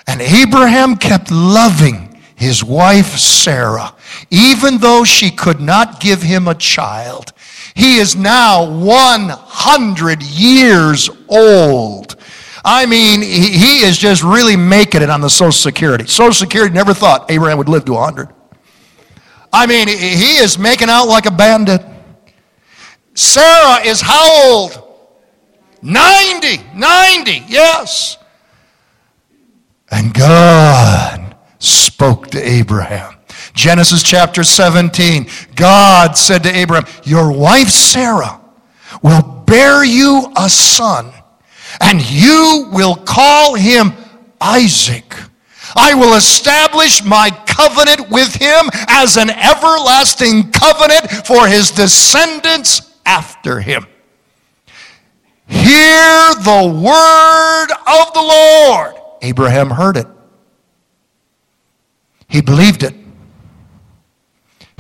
[0.08, 3.94] And Abraham kept loving his wife Sarah,
[4.30, 7.34] even though she could not give him a child.
[7.76, 12.16] He is now 100 years old.
[12.64, 16.06] I mean, he is just really making it on the Social Security.
[16.06, 18.30] Social Security never thought Abraham would live to 100.
[19.54, 21.82] I mean, he is making out like a bandit.
[23.14, 24.88] Sarah is how old?
[25.82, 26.62] 90.
[26.76, 28.18] 90, yes.
[29.90, 33.16] And God spoke to Abraham.
[33.54, 35.28] Genesis chapter 17.
[35.56, 38.40] God said to Abraham, Your wife Sarah
[39.02, 41.12] will bear you a son,
[41.80, 43.94] and you will call him
[44.40, 45.16] Isaac.
[45.76, 53.60] I will establish my covenant with him as an everlasting covenant for his descendants after
[53.60, 53.86] him.
[55.48, 58.96] Hear the word of the Lord.
[59.22, 60.08] Abraham heard it.
[62.28, 62.96] He believed it.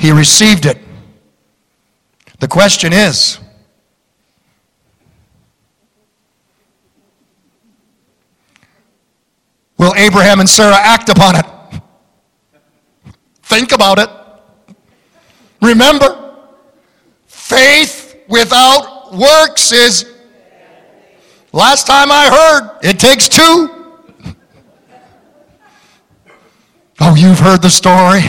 [0.02, 0.80] He received it.
[2.40, 3.38] The question is,
[9.78, 11.46] will Abraham and Sarah act upon it?
[13.44, 14.10] Think about it.
[15.62, 16.36] Remember,
[17.28, 20.12] faith without works is.
[21.54, 23.70] Last time I heard, it takes two.
[27.00, 28.22] Oh, you've heard the story.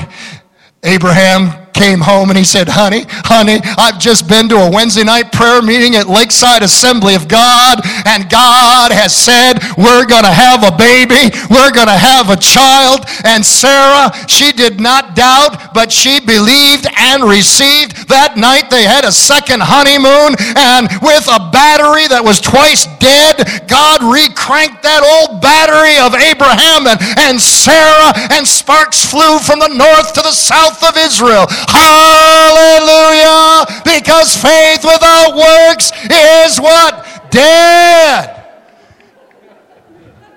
[0.83, 5.33] Abraham came home and he said, Honey, honey, I've just been to a Wednesday night
[5.33, 10.63] prayer meeting at Lakeside Assembly of God, and God has said, We're going to have
[10.63, 13.05] a baby, we're going to have a child.
[13.25, 18.09] And Sarah, she did not doubt, but she believed and received.
[18.09, 23.41] That night they had a second honeymoon, and with a battery that was twice dead,
[23.67, 29.73] God recranked that old battery of Abraham and, and Sarah, and sparks flew from the
[29.73, 31.49] north to the south of Israel.
[31.69, 33.43] Hallelujah.
[33.85, 37.31] Because faith without works is what?
[37.31, 38.39] Dead.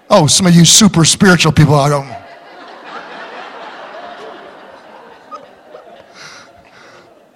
[0.09, 2.25] Oh, some of you super spiritual people, I don't.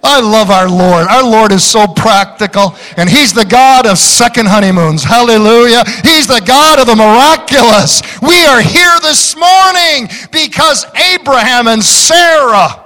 [0.02, 1.06] I love our Lord.
[1.08, 5.04] Our Lord is so practical, and He's the God of second honeymoons.
[5.04, 5.84] Hallelujah.
[6.02, 8.02] He's the God of the miraculous.
[8.22, 12.79] We are here this morning because Abraham and Sarah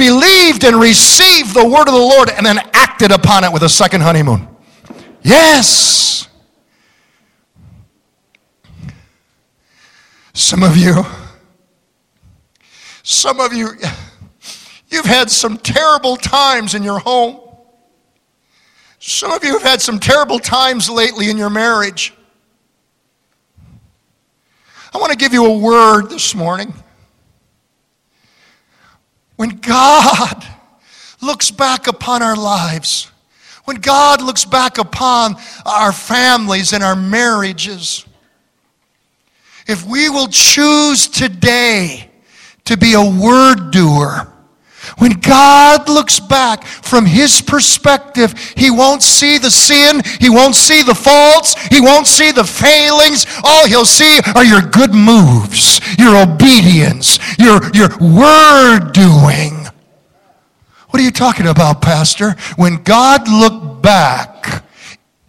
[0.00, 3.68] believed and received the word of the Lord and then acted upon it with a
[3.68, 4.48] second honeymoon.
[5.22, 6.26] Yes.
[10.32, 11.04] Some of you,
[13.02, 13.72] some of you,
[14.88, 17.38] you've had some terrible times in your home.
[19.00, 22.14] Some of you have had some terrible times lately in your marriage.
[24.94, 26.72] I want to give you a word this morning.
[29.40, 30.46] When God
[31.22, 33.10] looks back upon our lives,
[33.64, 38.04] when God looks back upon our families and our marriages,
[39.66, 42.10] if we will choose today
[42.66, 44.30] to be a word doer,
[44.98, 50.82] when God looks back from his perspective, he won't see the sin, he won't see
[50.82, 53.26] the faults, he won't see the failings.
[53.44, 59.66] All he'll see are your good moves, your obedience, your, your word doing.
[60.90, 62.32] What are you talking about, Pastor?
[62.56, 64.64] When God looked back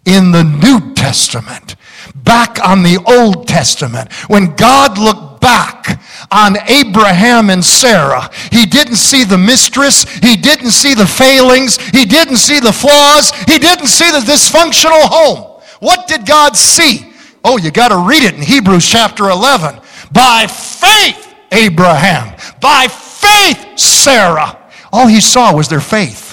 [0.06, 1.76] in the New Testament,
[2.16, 6.00] back on the Old Testament, when God looked back
[6.32, 8.30] on Abraham and Sarah.
[8.52, 10.04] He didn't see the mistress.
[10.20, 11.78] He didn't see the failings.
[11.90, 13.32] He didn't see the flaws.
[13.48, 15.62] He didn't see the dysfunctional home.
[15.80, 17.12] What did God see?
[17.44, 19.82] Oh, you got to read it in Hebrews chapter 11.
[20.14, 22.38] By faith, Abraham.
[22.62, 24.58] By faith, Sarah.
[24.94, 26.31] All he saw was their faith.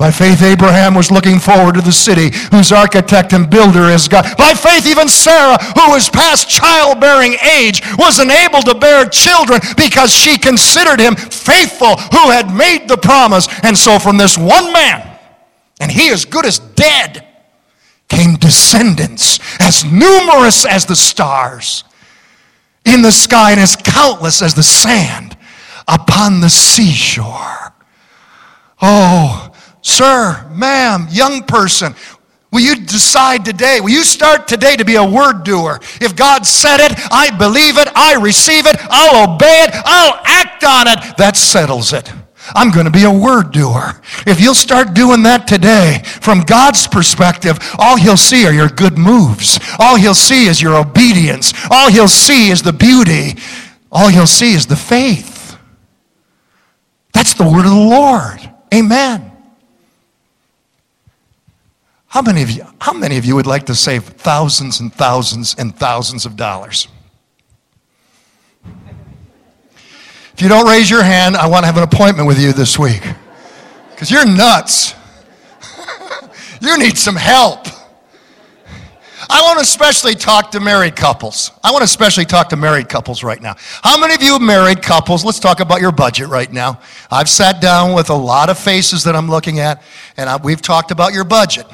[0.00, 4.34] By faith, Abraham was looking forward to the city whose architect and builder is God.
[4.38, 10.10] By faith, even Sarah, who was past childbearing age, was unable to bear children because
[10.10, 13.46] she considered him faithful who had made the promise.
[13.62, 15.18] And so, from this one man,
[15.80, 17.26] and he as good as dead,
[18.08, 21.84] came descendants as numerous as the stars
[22.86, 25.36] in the sky and as countless as the sand
[25.86, 27.74] upon the seashore.
[28.80, 29.49] Oh,
[29.82, 31.94] Sir, ma'am, young person,
[32.52, 33.80] will you decide today?
[33.80, 35.80] Will you start today to be a word doer?
[36.00, 40.64] If God said it, I believe it, I receive it, I'll obey it, I'll act
[40.64, 41.16] on it.
[41.16, 42.12] That settles it.
[42.54, 44.00] I'm going to be a word doer.
[44.26, 48.98] If you'll start doing that today, from God's perspective, all he'll see are your good
[48.98, 49.60] moves.
[49.78, 51.52] All he'll see is your obedience.
[51.70, 53.40] All he'll see is the beauty.
[53.92, 55.56] All he'll see is the faith.
[57.12, 58.50] That's the word of the Lord.
[58.74, 59.29] Amen.
[62.10, 65.54] How many of you, how many of you would like to save thousands and thousands
[65.56, 66.88] and thousands of dollars?
[70.34, 72.76] If you don't raise your hand, I want to have an appointment with you this
[72.76, 73.02] week.
[73.90, 74.96] Because you're nuts.
[76.60, 77.68] you need some help.
[79.28, 81.52] I want to especially talk to married couples.
[81.62, 83.54] I want to especially talk to married couples right now.
[83.84, 85.24] How many of you married couples?
[85.24, 86.80] Let's talk about your budget right now.
[87.08, 89.80] I've sat down with a lot of faces that I'm looking at,
[90.16, 91.66] and I, we've talked about your budget.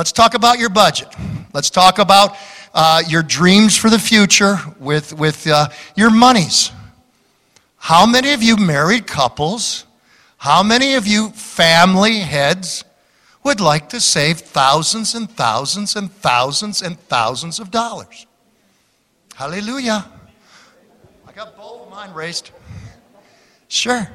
[0.00, 1.08] Let's talk about your budget.
[1.52, 2.34] Let's talk about
[2.72, 6.72] uh, your dreams for the future with, with uh, your monies.
[7.76, 9.84] How many of you married couples,
[10.38, 12.82] how many of you family heads
[13.44, 18.26] would like to save thousands and thousands and thousands and thousands of dollars?
[19.34, 20.10] Hallelujah.
[21.28, 22.52] I got both of mine raised.
[23.68, 24.08] Sure.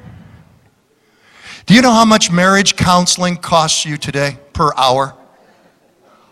[1.64, 5.16] Do you know how much marriage counseling costs you today per hour?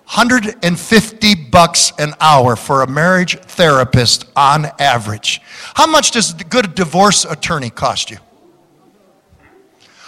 [0.07, 5.41] 150 bucks an hour for a marriage therapist on average.
[5.75, 8.19] How much does a good divorce attorney cost you?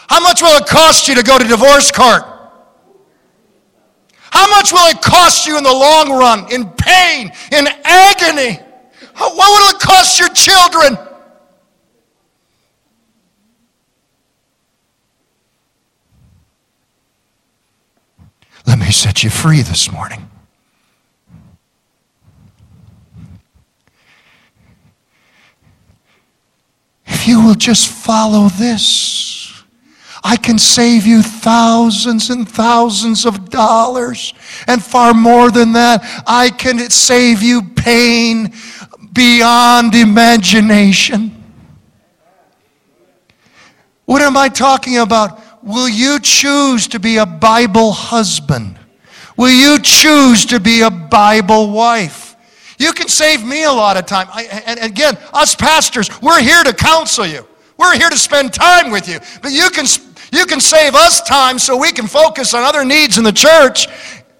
[0.08, 2.22] How much will it cost you to go to divorce court?
[4.30, 8.60] How much will it cost you in the long run, in pain, in agony?
[9.16, 10.98] What will it cost your children?
[18.66, 20.28] Let me set you free this morning.
[27.06, 29.62] If you will just follow this,
[30.24, 34.34] I can save you thousands and thousands of dollars.
[34.66, 38.52] And far more than that, I can save you pain
[39.12, 41.44] beyond imagination.
[44.04, 45.40] What am I talking about?
[45.66, 48.78] Will you choose to be a Bible husband?
[49.36, 52.36] Will you choose to be a Bible wife?
[52.78, 54.28] You can save me a lot of time.
[54.30, 57.44] I, and again, us pastors, we're here to counsel you.
[57.76, 59.18] We're here to spend time with you.
[59.42, 59.86] But you can,
[60.32, 63.88] you can save us time so we can focus on other needs in the church.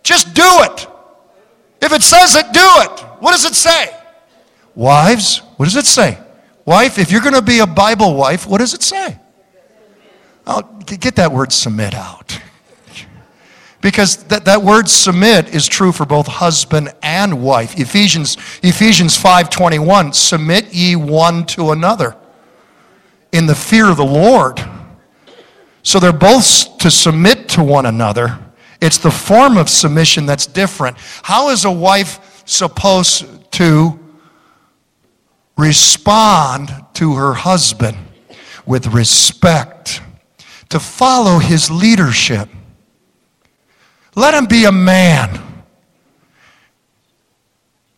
[0.05, 0.87] Just do it.
[1.83, 3.01] If it says it, do it.
[3.19, 3.91] What does it say?
[4.77, 6.19] Wives, what does it say?
[6.65, 9.19] Wife, if you're going to be a Bible wife, what does it say?
[10.47, 12.41] Oh, get that word submit out.
[13.81, 17.79] Because that, that word submit is true for both husband and wife.
[17.79, 22.17] Ephesians, Ephesians 5.21, submit ye one to another
[23.33, 24.61] in the fear of the Lord.
[25.83, 28.39] So they're both to submit to one another.
[28.81, 30.97] It's the form of submission that's different.
[31.23, 33.99] How is a wife supposed to
[35.57, 37.97] respond to her husband?
[38.67, 40.01] With respect
[40.71, 42.49] to follow his leadership.
[44.15, 45.43] Let him be a man.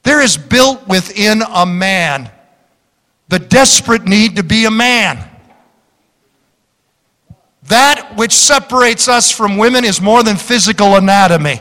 [0.02, 2.30] There is built within a man
[3.28, 5.22] the desperate need to be a man.
[7.64, 11.60] That which separates us from women is more than physical anatomy.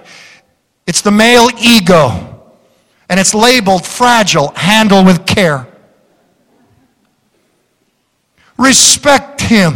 [0.86, 2.24] It's the male ego.
[3.10, 5.68] And it's labeled fragile, handle with care.
[8.58, 9.76] Respect him.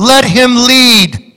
[0.00, 1.34] Let him lead.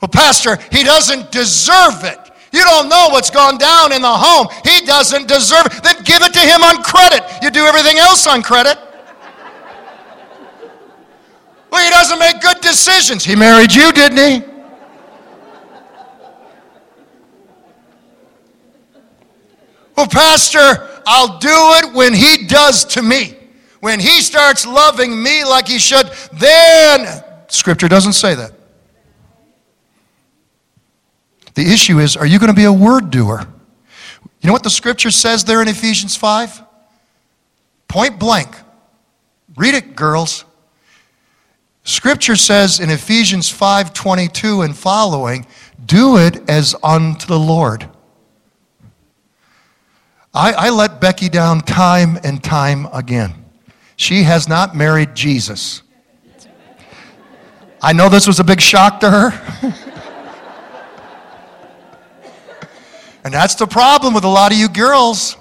[0.00, 2.18] Well, Pastor, he doesn't deserve it.
[2.52, 4.48] You don't know what's gone down in the home.
[4.64, 5.84] He doesn't deserve it.
[5.84, 7.22] Then give it to him on credit.
[7.42, 8.76] You do everything else on credit.
[11.70, 13.24] Well, he doesn't make good decisions.
[13.24, 14.48] He married you, didn't he?
[19.96, 23.43] Well, Pastor, I'll do it when he does to me.
[23.84, 28.52] When he starts loving me like he should, then Scripture doesn't say that.
[31.52, 33.46] The issue is are you going to be a word doer?
[34.40, 36.62] You know what the Scripture says there in Ephesians 5?
[37.86, 38.56] Point blank.
[39.54, 40.46] Read it, girls.
[41.82, 45.46] Scripture says in Ephesians 5:22 and following,
[45.84, 47.86] do it as unto the Lord.
[50.32, 53.43] I, I let Becky down time and time again.
[53.96, 55.82] She has not married Jesus.
[57.80, 59.74] I know this was a big shock to her.
[63.24, 65.36] and that's the problem with a lot of you girls.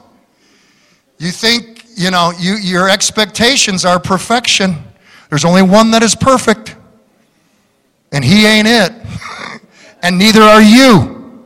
[1.20, 4.76] You think, you know, you, your expectations are perfection.
[5.30, 6.76] There's only one that is perfect,
[8.12, 8.92] and he ain't it.
[10.04, 11.46] and neither are you.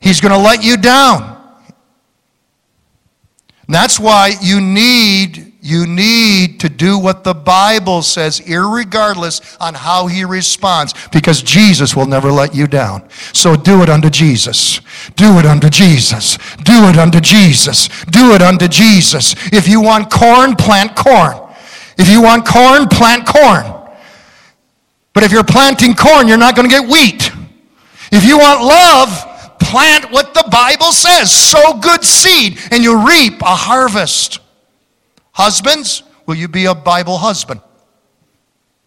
[0.00, 1.37] He's going to let you down.
[3.68, 9.74] And that's why you need, you need to do what the Bible says, irregardless on
[9.74, 13.06] how he responds, because Jesus will never let you down.
[13.34, 14.80] So do it unto Jesus.
[15.16, 16.38] Do it unto Jesus.
[16.64, 17.88] Do it unto Jesus.
[18.06, 19.34] Do it unto Jesus.
[19.52, 21.36] If you want corn, plant corn.
[21.98, 23.66] If you want corn, plant corn.
[25.12, 27.30] But if you're planting corn, you're not going to get wheat.
[28.10, 29.27] If you want love,
[29.60, 31.30] plant what the Bible says.
[31.30, 34.40] Sow good seed, and you reap a harvest.
[35.32, 37.60] Husbands, will you be a Bible husband?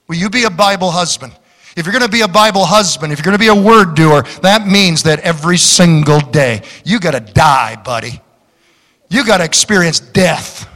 [0.07, 1.33] Will you be a Bible husband?
[1.77, 3.95] If you're going to be a Bible husband, if you're going to be a word
[3.95, 8.19] doer, that means that every single day you got to die, buddy.
[9.09, 10.67] You got to experience death.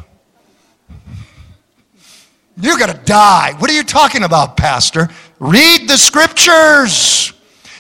[2.58, 3.54] You got to die.
[3.58, 5.10] What are you talking about, Pastor?
[5.39, 7.34] Read the scriptures.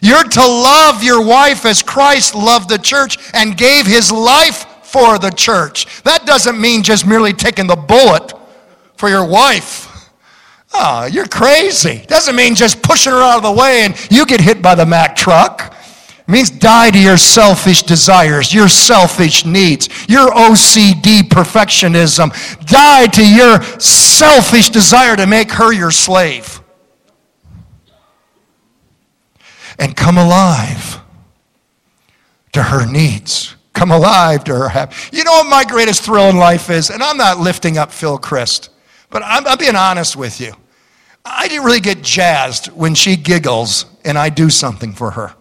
[0.05, 5.17] You're to love your wife as Christ loved the church and gave his life for
[5.17, 6.03] the church.
[6.03, 8.31] That doesn't mean just merely taking the bullet
[8.97, 10.11] for your wife.
[10.75, 12.05] Oh, you're crazy.
[12.05, 14.85] Doesn't mean just pushing her out of the way and you get hit by the
[14.85, 15.75] Mack truck.
[16.19, 22.29] It means die to your selfish desires, your selfish needs, your OCD perfectionism.
[22.67, 26.61] Die to your selfish desire to make her your slave.
[29.77, 30.99] And come alive
[32.53, 33.55] to her needs.
[33.73, 34.89] Come alive to her.
[35.11, 36.89] You know what my greatest thrill in life is?
[36.89, 38.69] And I'm not lifting up Phil Christ,
[39.09, 40.53] but I'm, I'm being honest with you.
[41.25, 45.33] I really get jazzed when she giggles and I do something for her.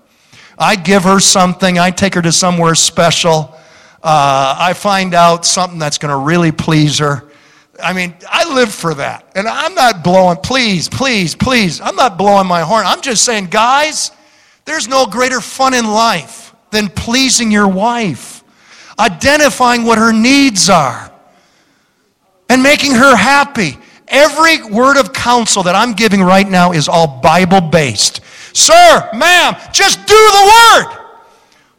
[0.59, 3.55] I give her something, I take her to somewhere special.
[4.03, 7.31] Uh, I find out something that's going to really please her.
[7.83, 9.33] I mean, I live for that.
[9.35, 11.81] And I'm not blowing, please, please, please.
[11.81, 12.85] I'm not blowing my horn.
[12.87, 14.11] I'm just saying, guys,
[14.65, 18.43] there's no greater fun in life than pleasing your wife,
[18.99, 21.11] identifying what her needs are,
[22.49, 23.79] and making her happy.
[24.09, 28.21] Every word of counsel that I'm giving right now is all Bible based.
[28.53, 30.99] Sir, ma'am, just do the word.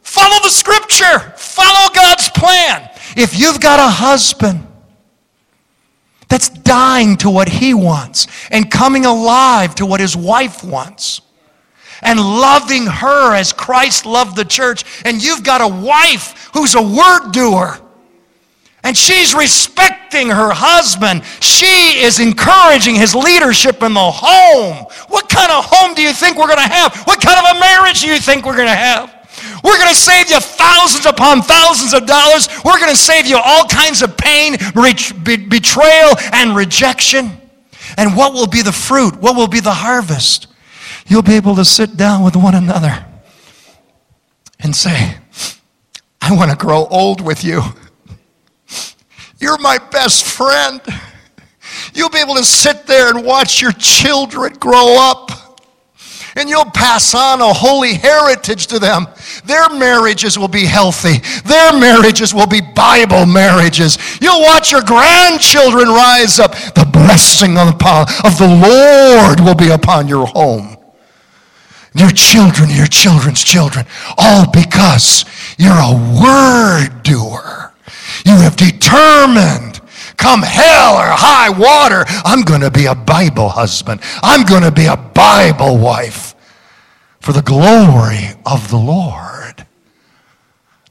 [0.02, 1.18] Follow the scripture.
[1.36, 2.88] Follow God's plan.
[3.16, 4.66] If you've got a husband
[6.28, 11.20] that's dying to what he wants and coming alive to what his wife wants,
[12.06, 14.84] and loving her as Christ loved the church.
[15.04, 17.78] And you've got a wife who's a word doer.
[18.84, 21.24] And she's respecting her husband.
[21.40, 24.86] She is encouraging his leadership in the home.
[25.08, 26.96] What kind of home do you think we're going to have?
[27.02, 29.12] What kind of a marriage do you think we're going to have?
[29.64, 32.48] We're going to save you thousands upon thousands of dollars.
[32.64, 34.56] We're going to save you all kinds of pain,
[35.48, 37.32] betrayal, and rejection.
[37.96, 39.16] And what will be the fruit?
[39.16, 40.46] What will be the harvest?
[41.06, 43.04] You'll be able to sit down with one another
[44.60, 45.16] and say,
[46.20, 47.62] I want to grow old with you.
[49.38, 50.80] You're my best friend.
[51.94, 55.30] You'll be able to sit there and watch your children grow up.
[56.34, 59.06] And you'll pass on a holy heritage to them.
[59.46, 61.18] Their marriages will be healthy.
[61.48, 63.96] Their marriages will be Bible marriages.
[64.20, 66.52] You'll watch your grandchildren rise up.
[66.52, 70.75] The blessing of the Lord will be upon your home
[71.98, 73.86] your children, your children's children,
[74.18, 75.24] all because
[75.58, 77.72] you're a word doer.
[78.24, 79.80] You have determined,
[80.16, 84.00] come hell or high water, I'm going to be a Bible husband.
[84.22, 86.34] I'm going to be a Bible wife
[87.20, 89.66] for the glory of the Lord.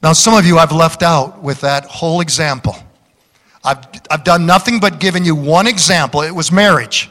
[0.02, 2.76] Now, some of you I've left out with that whole example.
[3.64, 3.78] I've,
[4.10, 6.22] I've done nothing but given you one example.
[6.22, 7.10] It was marriage.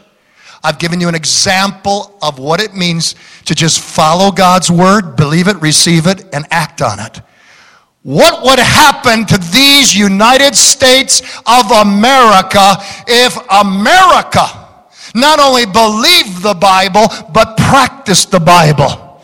[0.65, 3.13] I've given you an example of what it means
[3.45, 7.21] to just follow God's word, believe it, receive it, and act on it.
[8.01, 14.45] What would happen to these United States of America if America
[15.13, 19.21] not only believed the Bible, but practiced the Bible?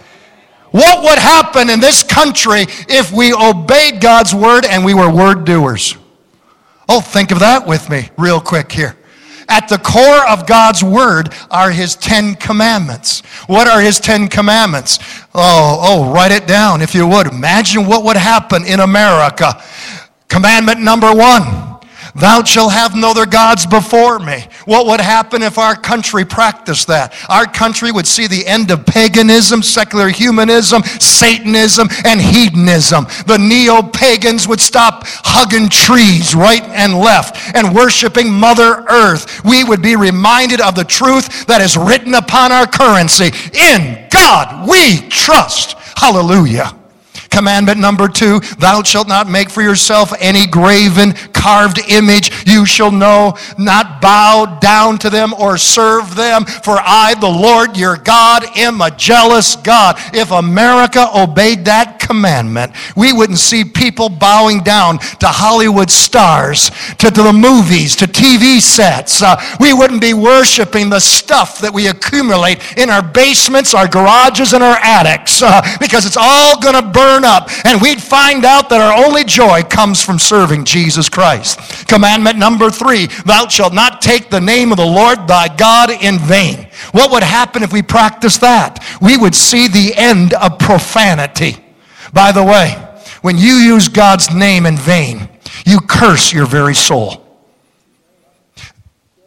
[0.70, 5.44] What would happen in this country if we obeyed God's word and we were word
[5.44, 5.98] doers?
[6.88, 8.96] Oh, think of that with me real quick here.
[9.52, 13.20] At the core of God's word are his Ten Commandments.
[13.48, 15.00] What are his Ten Commandments?
[15.36, 17.28] Oh, oh, write it down if you would.
[17.28, 19.62] Imagine what would happen in America.
[20.30, 21.71] Commandment number one
[22.16, 24.46] Thou shalt have no other gods before me.
[24.66, 27.14] What would happen if our country practiced that?
[27.30, 33.06] Our country would see the end of paganism, secular humanism, Satanism, and hedonism.
[33.28, 39.44] The neo pagans would stop hugging trees right and left and worshiping Mother Earth.
[39.46, 43.32] We would be reminded of the truth that is written upon our currency.
[43.54, 45.74] In God we trust.
[45.96, 46.81] Hallelujah.
[47.32, 52.46] Commandment number two, thou shalt not make for yourself any graven, carved image.
[52.46, 56.44] You shall know, not bow down to them or serve them.
[56.44, 59.96] For I, the Lord your God, am a jealous God.
[60.14, 67.10] If America obeyed that commandment, we wouldn't see people bowing down to Hollywood stars, to,
[67.10, 69.24] to the movies, to TV sets.
[69.24, 74.52] Uh, we wouldn't be worshiping the stuff that we accumulate in our basements, our garages,
[74.52, 78.46] and our attics uh, because it's all going to burn burn up, and we'd find
[78.46, 81.60] out that our only joy comes from serving Jesus Christ.
[81.88, 86.20] Commandment number three Thou shalt not take the name of the Lord thy God in
[86.20, 86.68] vain.
[86.92, 88.84] What would happen if we practiced that?
[89.02, 91.58] We would see the end of profanity.
[92.14, 92.72] By the way,
[93.22, 95.30] when you use God's name in vain,
[95.66, 97.21] you curse your very soul.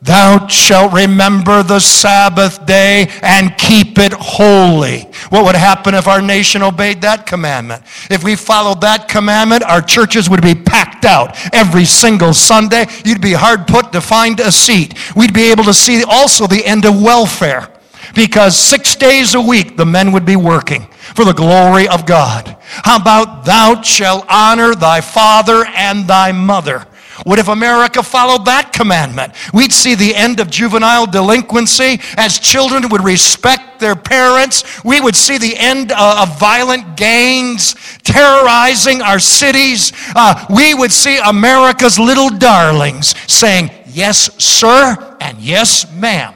[0.04, 5.08] Thou shalt remember the Sabbath day and keep it holy.
[5.30, 7.82] What would happen if our nation obeyed that commandment?
[8.10, 12.84] If we followed that commandment, our churches would be packed out every single Sunday.
[13.06, 14.94] You'd be hard put to find a seat.
[15.16, 17.70] We'd be able to see also the end of welfare
[18.14, 20.86] because six days a week the men would be working.
[21.14, 22.56] for the glory of God.
[22.62, 26.86] How about thou shalt honor thy father and thy mother?
[27.22, 29.32] What if America followed that commandment?
[29.52, 34.84] We'd see the end of juvenile delinquency as children would respect their parents.
[34.84, 39.92] We would see the end uh, of violent gangs terrorizing our cities.
[40.16, 46.34] Uh, we would see America's little darlings saying, Yes, sir, and yes, ma'am.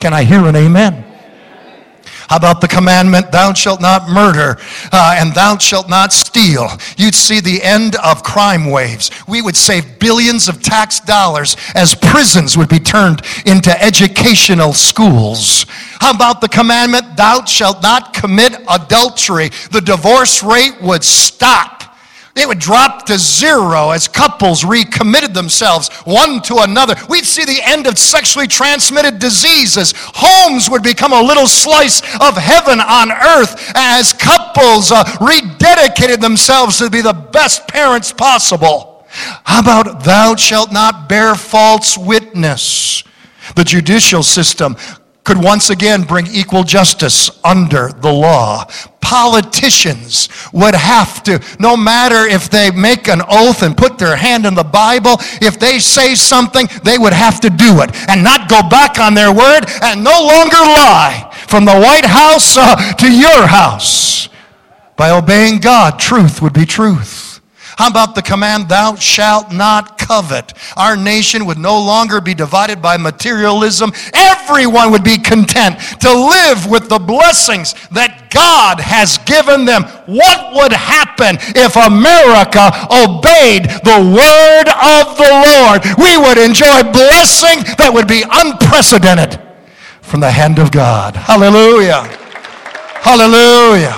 [0.00, 1.09] Can I hear an amen?
[2.30, 4.56] How about the commandment, thou shalt not murder
[4.92, 6.68] uh, and thou shalt not steal?
[6.96, 9.10] You'd see the end of crime waves.
[9.26, 15.66] We would save billions of tax dollars as prisons would be turned into educational schools.
[15.98, 19.48] How about the commandment, thou shalt not commit adultery?
[19.72, 21.79] The divorce rate would stop.
[22.36, 26.94] It would drop to zero as couples recommitted themselves one to another.
[27.08, 29.92] We'd see the end of sexually transmitted diseases.
[29.96, 36.78] Homes would become a little slice of heaven on earth as couples uh, rededicated themselves
[36.78, 39.04] to be the best parents possible.
[39.10, 43.02] How about thou shalt not bear false witness?
[43.56, 44.76] The judicial system
[45.30, 48.64] could once again bring equal justice under the law.
[49.00, 54.44] Politicians would have to, no matter if they make an oath and put their hand
[54.44, 58.50] in the Bible, if they say something, they would have to do it and not
[58.50, 63.08] go back on their word and no longer lie from the White House uh, to
[63.08, 64.28] your house.
[64.96, 67.29] By obeying God, truth would be truth.
[67.80, 70.52] How about the command, thou shalt not covet?
[70.76, 73.94] Our nation would no longer be divided by materialism.
[74.12, 79.84] Everyone would be content to live with the blessings that God has given them.
[80.04, 85.80] What would happen if America obeyed the word of the Lord?
[85.96, 89.40] We would enjoy blessing that would be unprecedented
[90.02, 91.16] from the hand of God.
[91.16, 92.04] Hallelujah.
[93.00, 93.96] Hallelujah.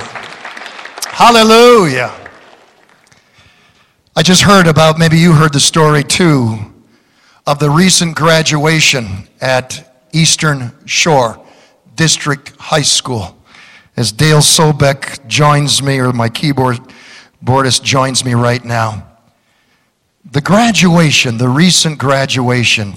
[1.11, 2.22] Hallelujah.
[4.15, 6.59] I just heard about, maybe you heard the story too,
[7.47, 11.43] of the recent graduation at Eastern Shore
[11.97, 13.35] District High School.
[13.97, 16.79] As Dale Sobek joins me, or my keyboard
[17.43, 19.09] boardist joins me right now.
[20.31, 22.93] The graduation, the recent graduation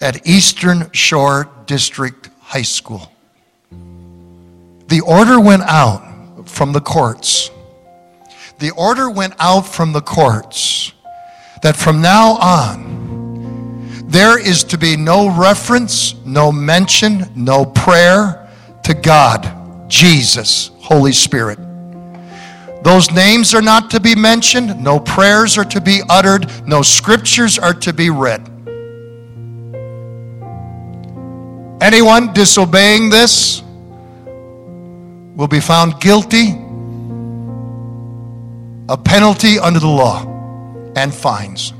[0.00, 3.10] at Eastern Shore District High School.
[4.86, 7.50] The order went out from the courts
[8.60, 10.92] the order went out from the courts
[11.62, 18.50] that from now on, there is to be no reference, no mention, no prayer
[18.82, 21.58] to God, Jesus, Holy Spirit.
[22.82, 27.58] Those names are not to be mentioned, no prayers are to be uttered, no scriptures
[27.58, 28.46] are to be read.
[31.82, 33.62] Anyone disobeying this
[35.34, 36.58] will be found guilty
[38.90, 40.24] a penalty under the law
[40.96, 41.72] and fines.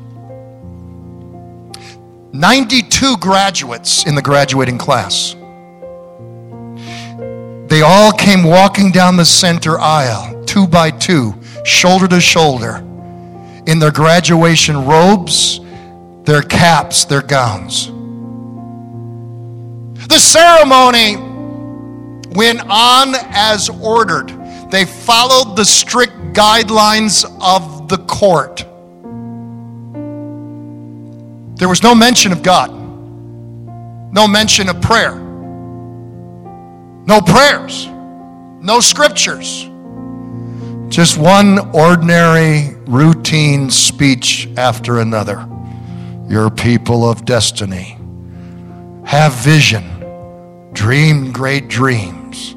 [2.32, 5.34] 92 graduates in the graduating class.
[7.68, 11.34] They all came walking down the center aisle, two by two,
[11.64, 12.76] shoulder to shoulder,
[13.66, 15.58] in their graduation robes,
[16.22, 17.88] their caps, their gowns.
[20.06, 21.16] The ceremony
[22.36, 24.28] went on as ordered.
[24.70, 28.64] They followed the strict guidelines of the court.
[31.58, 32.70] There was no mention of God,
[34.12, 35.14] no mention of prayer,
[37.06, 39.66] no prayers, no scriptures.
[40.88, 45.46] Just one ordinary, routine speech after another.
[46.28, 47.96] Your people of destiny.
[49.04, 49.84] Have vision.
[50.72, 52.56] Dream great dreams.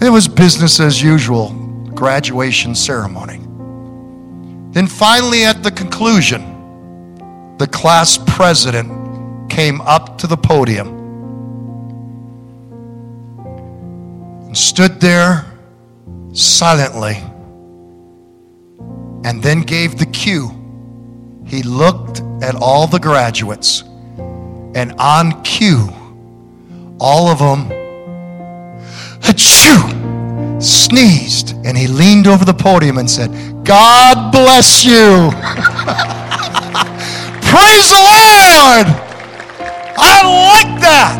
[0.00, 1.61] It was business as usual
[1.94, 3.38] graduation ceremony.
[4.72, 10.88] Then finally, at the conclusion, the class president came up to the podium
[14.46, 15.46] and stood there
[16.32, 17.22] silently
[19.24, 20.50] and then gave the cue.
[21.46, 23.82] He looked at all the graduates,
[24.74, 25.88] and on cue,
[26.98, 27.68] all of them,
[29.20, 30.11] achoo!
[30.64, 33.30] Sneezed and he leaned over the podium and said,
[33.64, 35.30] God bless you.
[37.52, 38.86] Praise the Lord.
[39.98, 41.18] I like that.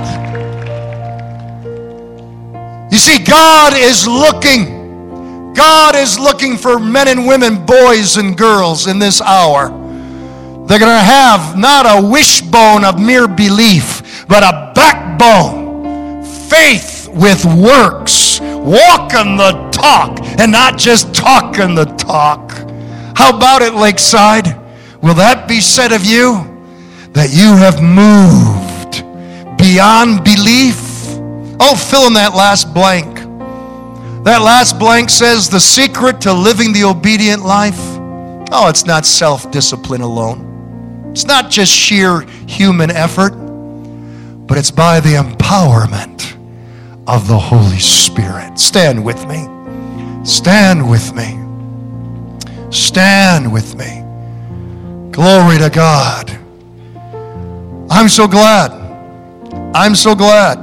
[2.90, 5.52] You see, God is looking.
[5.54, 9.68] God is looking for men and women, boys and girls in this hour.
[10.66, 17.44] They're going to have not a wishbone of mere belief, but a backbone, faith with
[17.44, 22.52] works walking the talk and not just talking the talk.
[23.16, 24.46] How about it, Lakeside?
[25.02, 26.48] Will that be said of you?
[27.12, 29.04] That you have moved
[29.58, 30.78] beyond belief?
[31.60, 33.16] Oh, fill in that last blank.
[34.24, 37.80] That last blank says the secret to living the obedient life.
[38.50, 41.10] Oh, it's not self discipline alone.
[41.10, 46.12] It's not just sheer human effort, but it's by the empowerment
[47.12, 48.58] of the Holy Spirit.
[48.58, 49.46] Stand with me.
[50.24, 51.38] Stand with me.
[52.70, 54.02] Stand with me.
[55.10, 56.30] Glory to God.
[57.90, 58.72] I'm so glad.
[59.74, 60.62] I'm so glad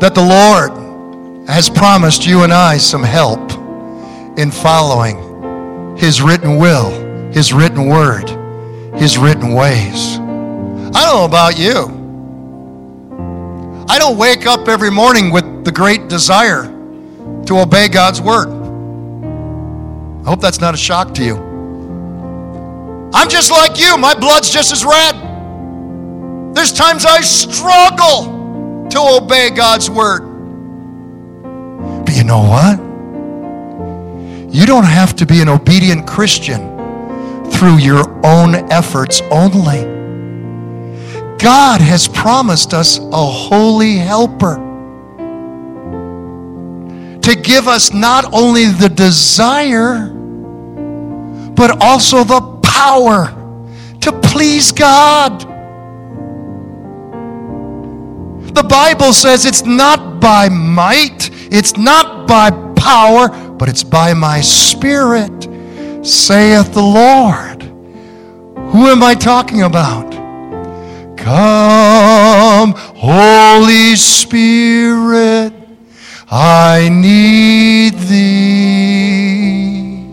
[0.00, 0.72] that the Lord
[1.48, 3.52] has promised you and I some help
[4.36, 6.90] in following His written will,
[7.32, 8.28] His written word,
[8.98, 10.18] His written ways.
[10.18, 11.97] I don't know about you.
[13.90, 16.64] I don't wake up every morning with the great desire
[17.46, 18.48] to obey God's word.
[20.24, 21.36] I hope that's not a shock to you.
[23.14, 23.96] I'm just like you.
[23.96, 25.14] My blood's just as red.
[26.54, 30.20] There's times I struggle to obey God's word.
[32.04, 32.78] But you know what?
[34.52, 36.76] You don't have to be an obedient Christian
[37.50, 39.97] through your own efforts only.
[41.38, 44.56] God has promised us a holy helper
[47.22, 50.08] to give us not only the desire,
[51.54, 53.26] but also the power
[54.00, 55.40] to please God.
[58.54, 64.40] The Bible says it's not by might, it's not by power, but it's by my
[64.40, 65.44] spirit,
[66.04, 67.62] saith the Lord.
[68.72, 70.07] Who am I talking about?
[71.18, 75.52] Come, Holy Spirit,
[76.30, 80.06] I need thee.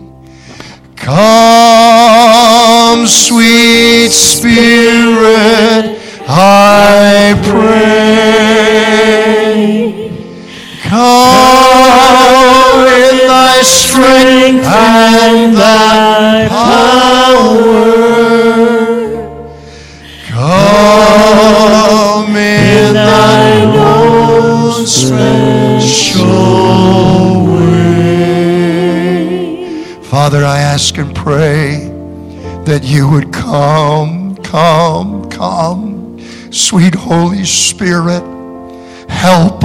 [0.96, 4.75] Come, sweet Spirit,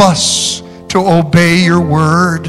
[0.01, 2.47] us to obey your word.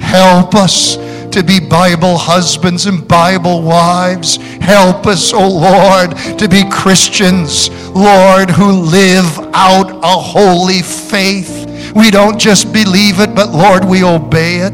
[0.00, 0.96] Help us
[1.32, 4.36] to be Bible husbands and Bible wives.
[4.36, 11.92] Help us, oh Lord, to be Christians, Lord, who live out a holy faith.
[11.94, 14.72] We don't just believe it, but Lord, we obey it.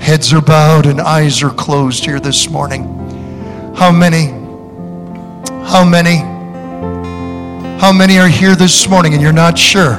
[0.00, 2.84] Heads are bowed and eyes are closed here this morning.
[3.76, 4.26] How many?
[5.66, 6.27] How many?
[7.80, 9.98] How many are here this morning and you're not sure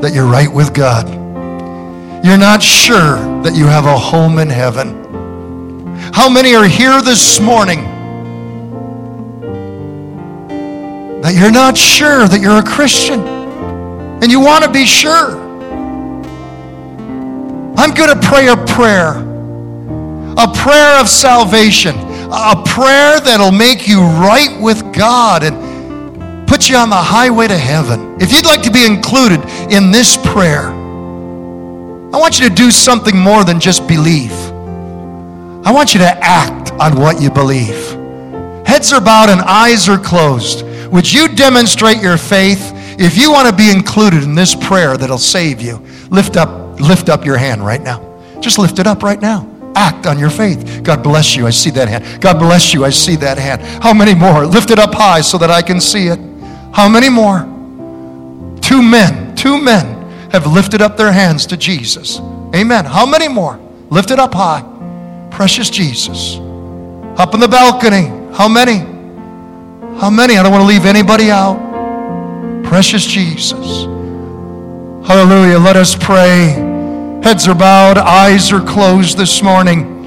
[0.00, 1.08] that you're right with God?
[2.24, 5.96] You're not sure that you have a home in heaven.
[6.14, 7.82] How many are here this morning
[11.22, 13.18] that you're not sure that you're a Christian
[14.22, 15.36] and you want to be sure?
[17.76, 19.16] I'm going to pray a prayer,
[20.38, 21.96] a prayer of salvation,
[22.30, 25.69] a prayer that'll make you right with God and
[26.50, 28.16] put you on the highway to heaven.
[28.20, 29.38] If you'd like to be included
[29.70, 34.32] in this prayer, I want you to do something more than just believe.
[35.64, 37.76] I want you to act on what you believe.
[38.66, 40.64] Heads are bowed and eyes are closed.
[40.90, 42.72] Would you demonstrate your faith?
[42.98, 45.80] If you want to be included in this prayer that'll save you,
[46.10, 48.20] lift up, lift up your hand right now.
[48.40, 49.48] Just lift it up right now.
[49.76, 50.82] Act on your faith.
[50.82, 51.46] God bless you.
[51.46, 52.20] I see that hand.
[52.20, 52.84] God bless you.
[52.84, 53.62] I see that hand.
[53.84, 54.44] How many more?
[54.44, 56.29] Lift it up high so that I can see it.
[56.72, 57.40] How many more?
[58.60, 59.34] Two men.
[59.36, 62.20] Two men have lifted up their hands to Jesus.
[62.54, 62.84] Amen.
[62.84, 63.58] How many more?
[63.90, 64.62] Lift it up high.
[65.30, 66.36] Precious Jesus.
[67.18, 68.08] Up in the balcony.
[68.34, 68.78] How many?
[69.98, 70.38] How many?
[70.38, 71.58] I don't want to leave anybody out.
[72.64, 73.84] Precious Jesus.
[75.06, 75.58] Hallelujah.
[75.58, 76.68] Let us pray.
[77.22, 79.99] Heads are bowed, eyes are closed this morning.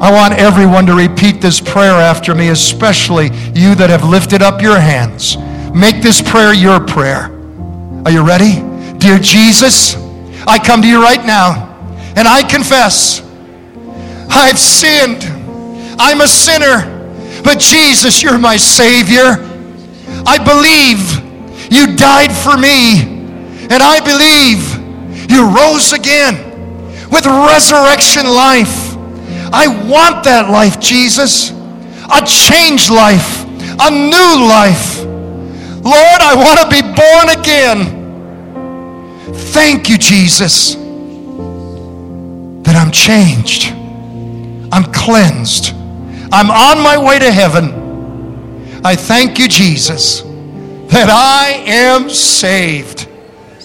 [0.00, 4.60] I want everyone to repeat this prayer after me, especially you that have lifted up
[4.60, 5.36] your hands.
[5.74, 7.30] Make this prayer your prayer.
[8.04, 8.62] Are you ready?
[8.98, 9.96] Dear Jesus,
[10.46, 11.74] I come to you right now
[12.16, 13.20] and I confess
[14.28, 15.24] I've sinned.
[15.98, 16.92] I'm a sinner.
[17.42, 19.42] But Jesus, you're my Savior.
[20.26, 21.26] I believe
[21.70, 24.62] You died for me, and I believe
[25.30, 26.38] you rose again
[27.10, 28.85] with resurrection life.
[29.52, 31.50] I want that life, Jesus.
[31.50, 33.44] A changed life,
[33.80, 35.04] a new life.
[35.84, 38.04] Lord, I want to be born again.
[39.52, 40.74] Thank you, Jesus,
[42.64, 43.72] that I'm changed.
[44.72, 45.74] I'm cleansed.
[46.32, 48.80] I'm on my way to heaven.
[48.84, 50.22] I thank you, Jesus,
[50.90, 53.08] that I am saved.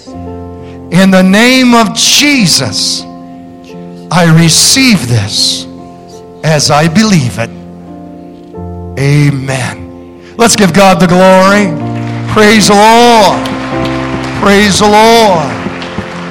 [0.07, 3.01] In the name of Jesus,
[4.11, 5.70] I receive this
[6.43, 7.49] as I believe it.
[8.99, 10.35] Amen.
[10.37, 11.67] Let's give God the glory.
[12.33, 13.45] Praise the Lord.
[14.41, 15.70] Praise the Lord.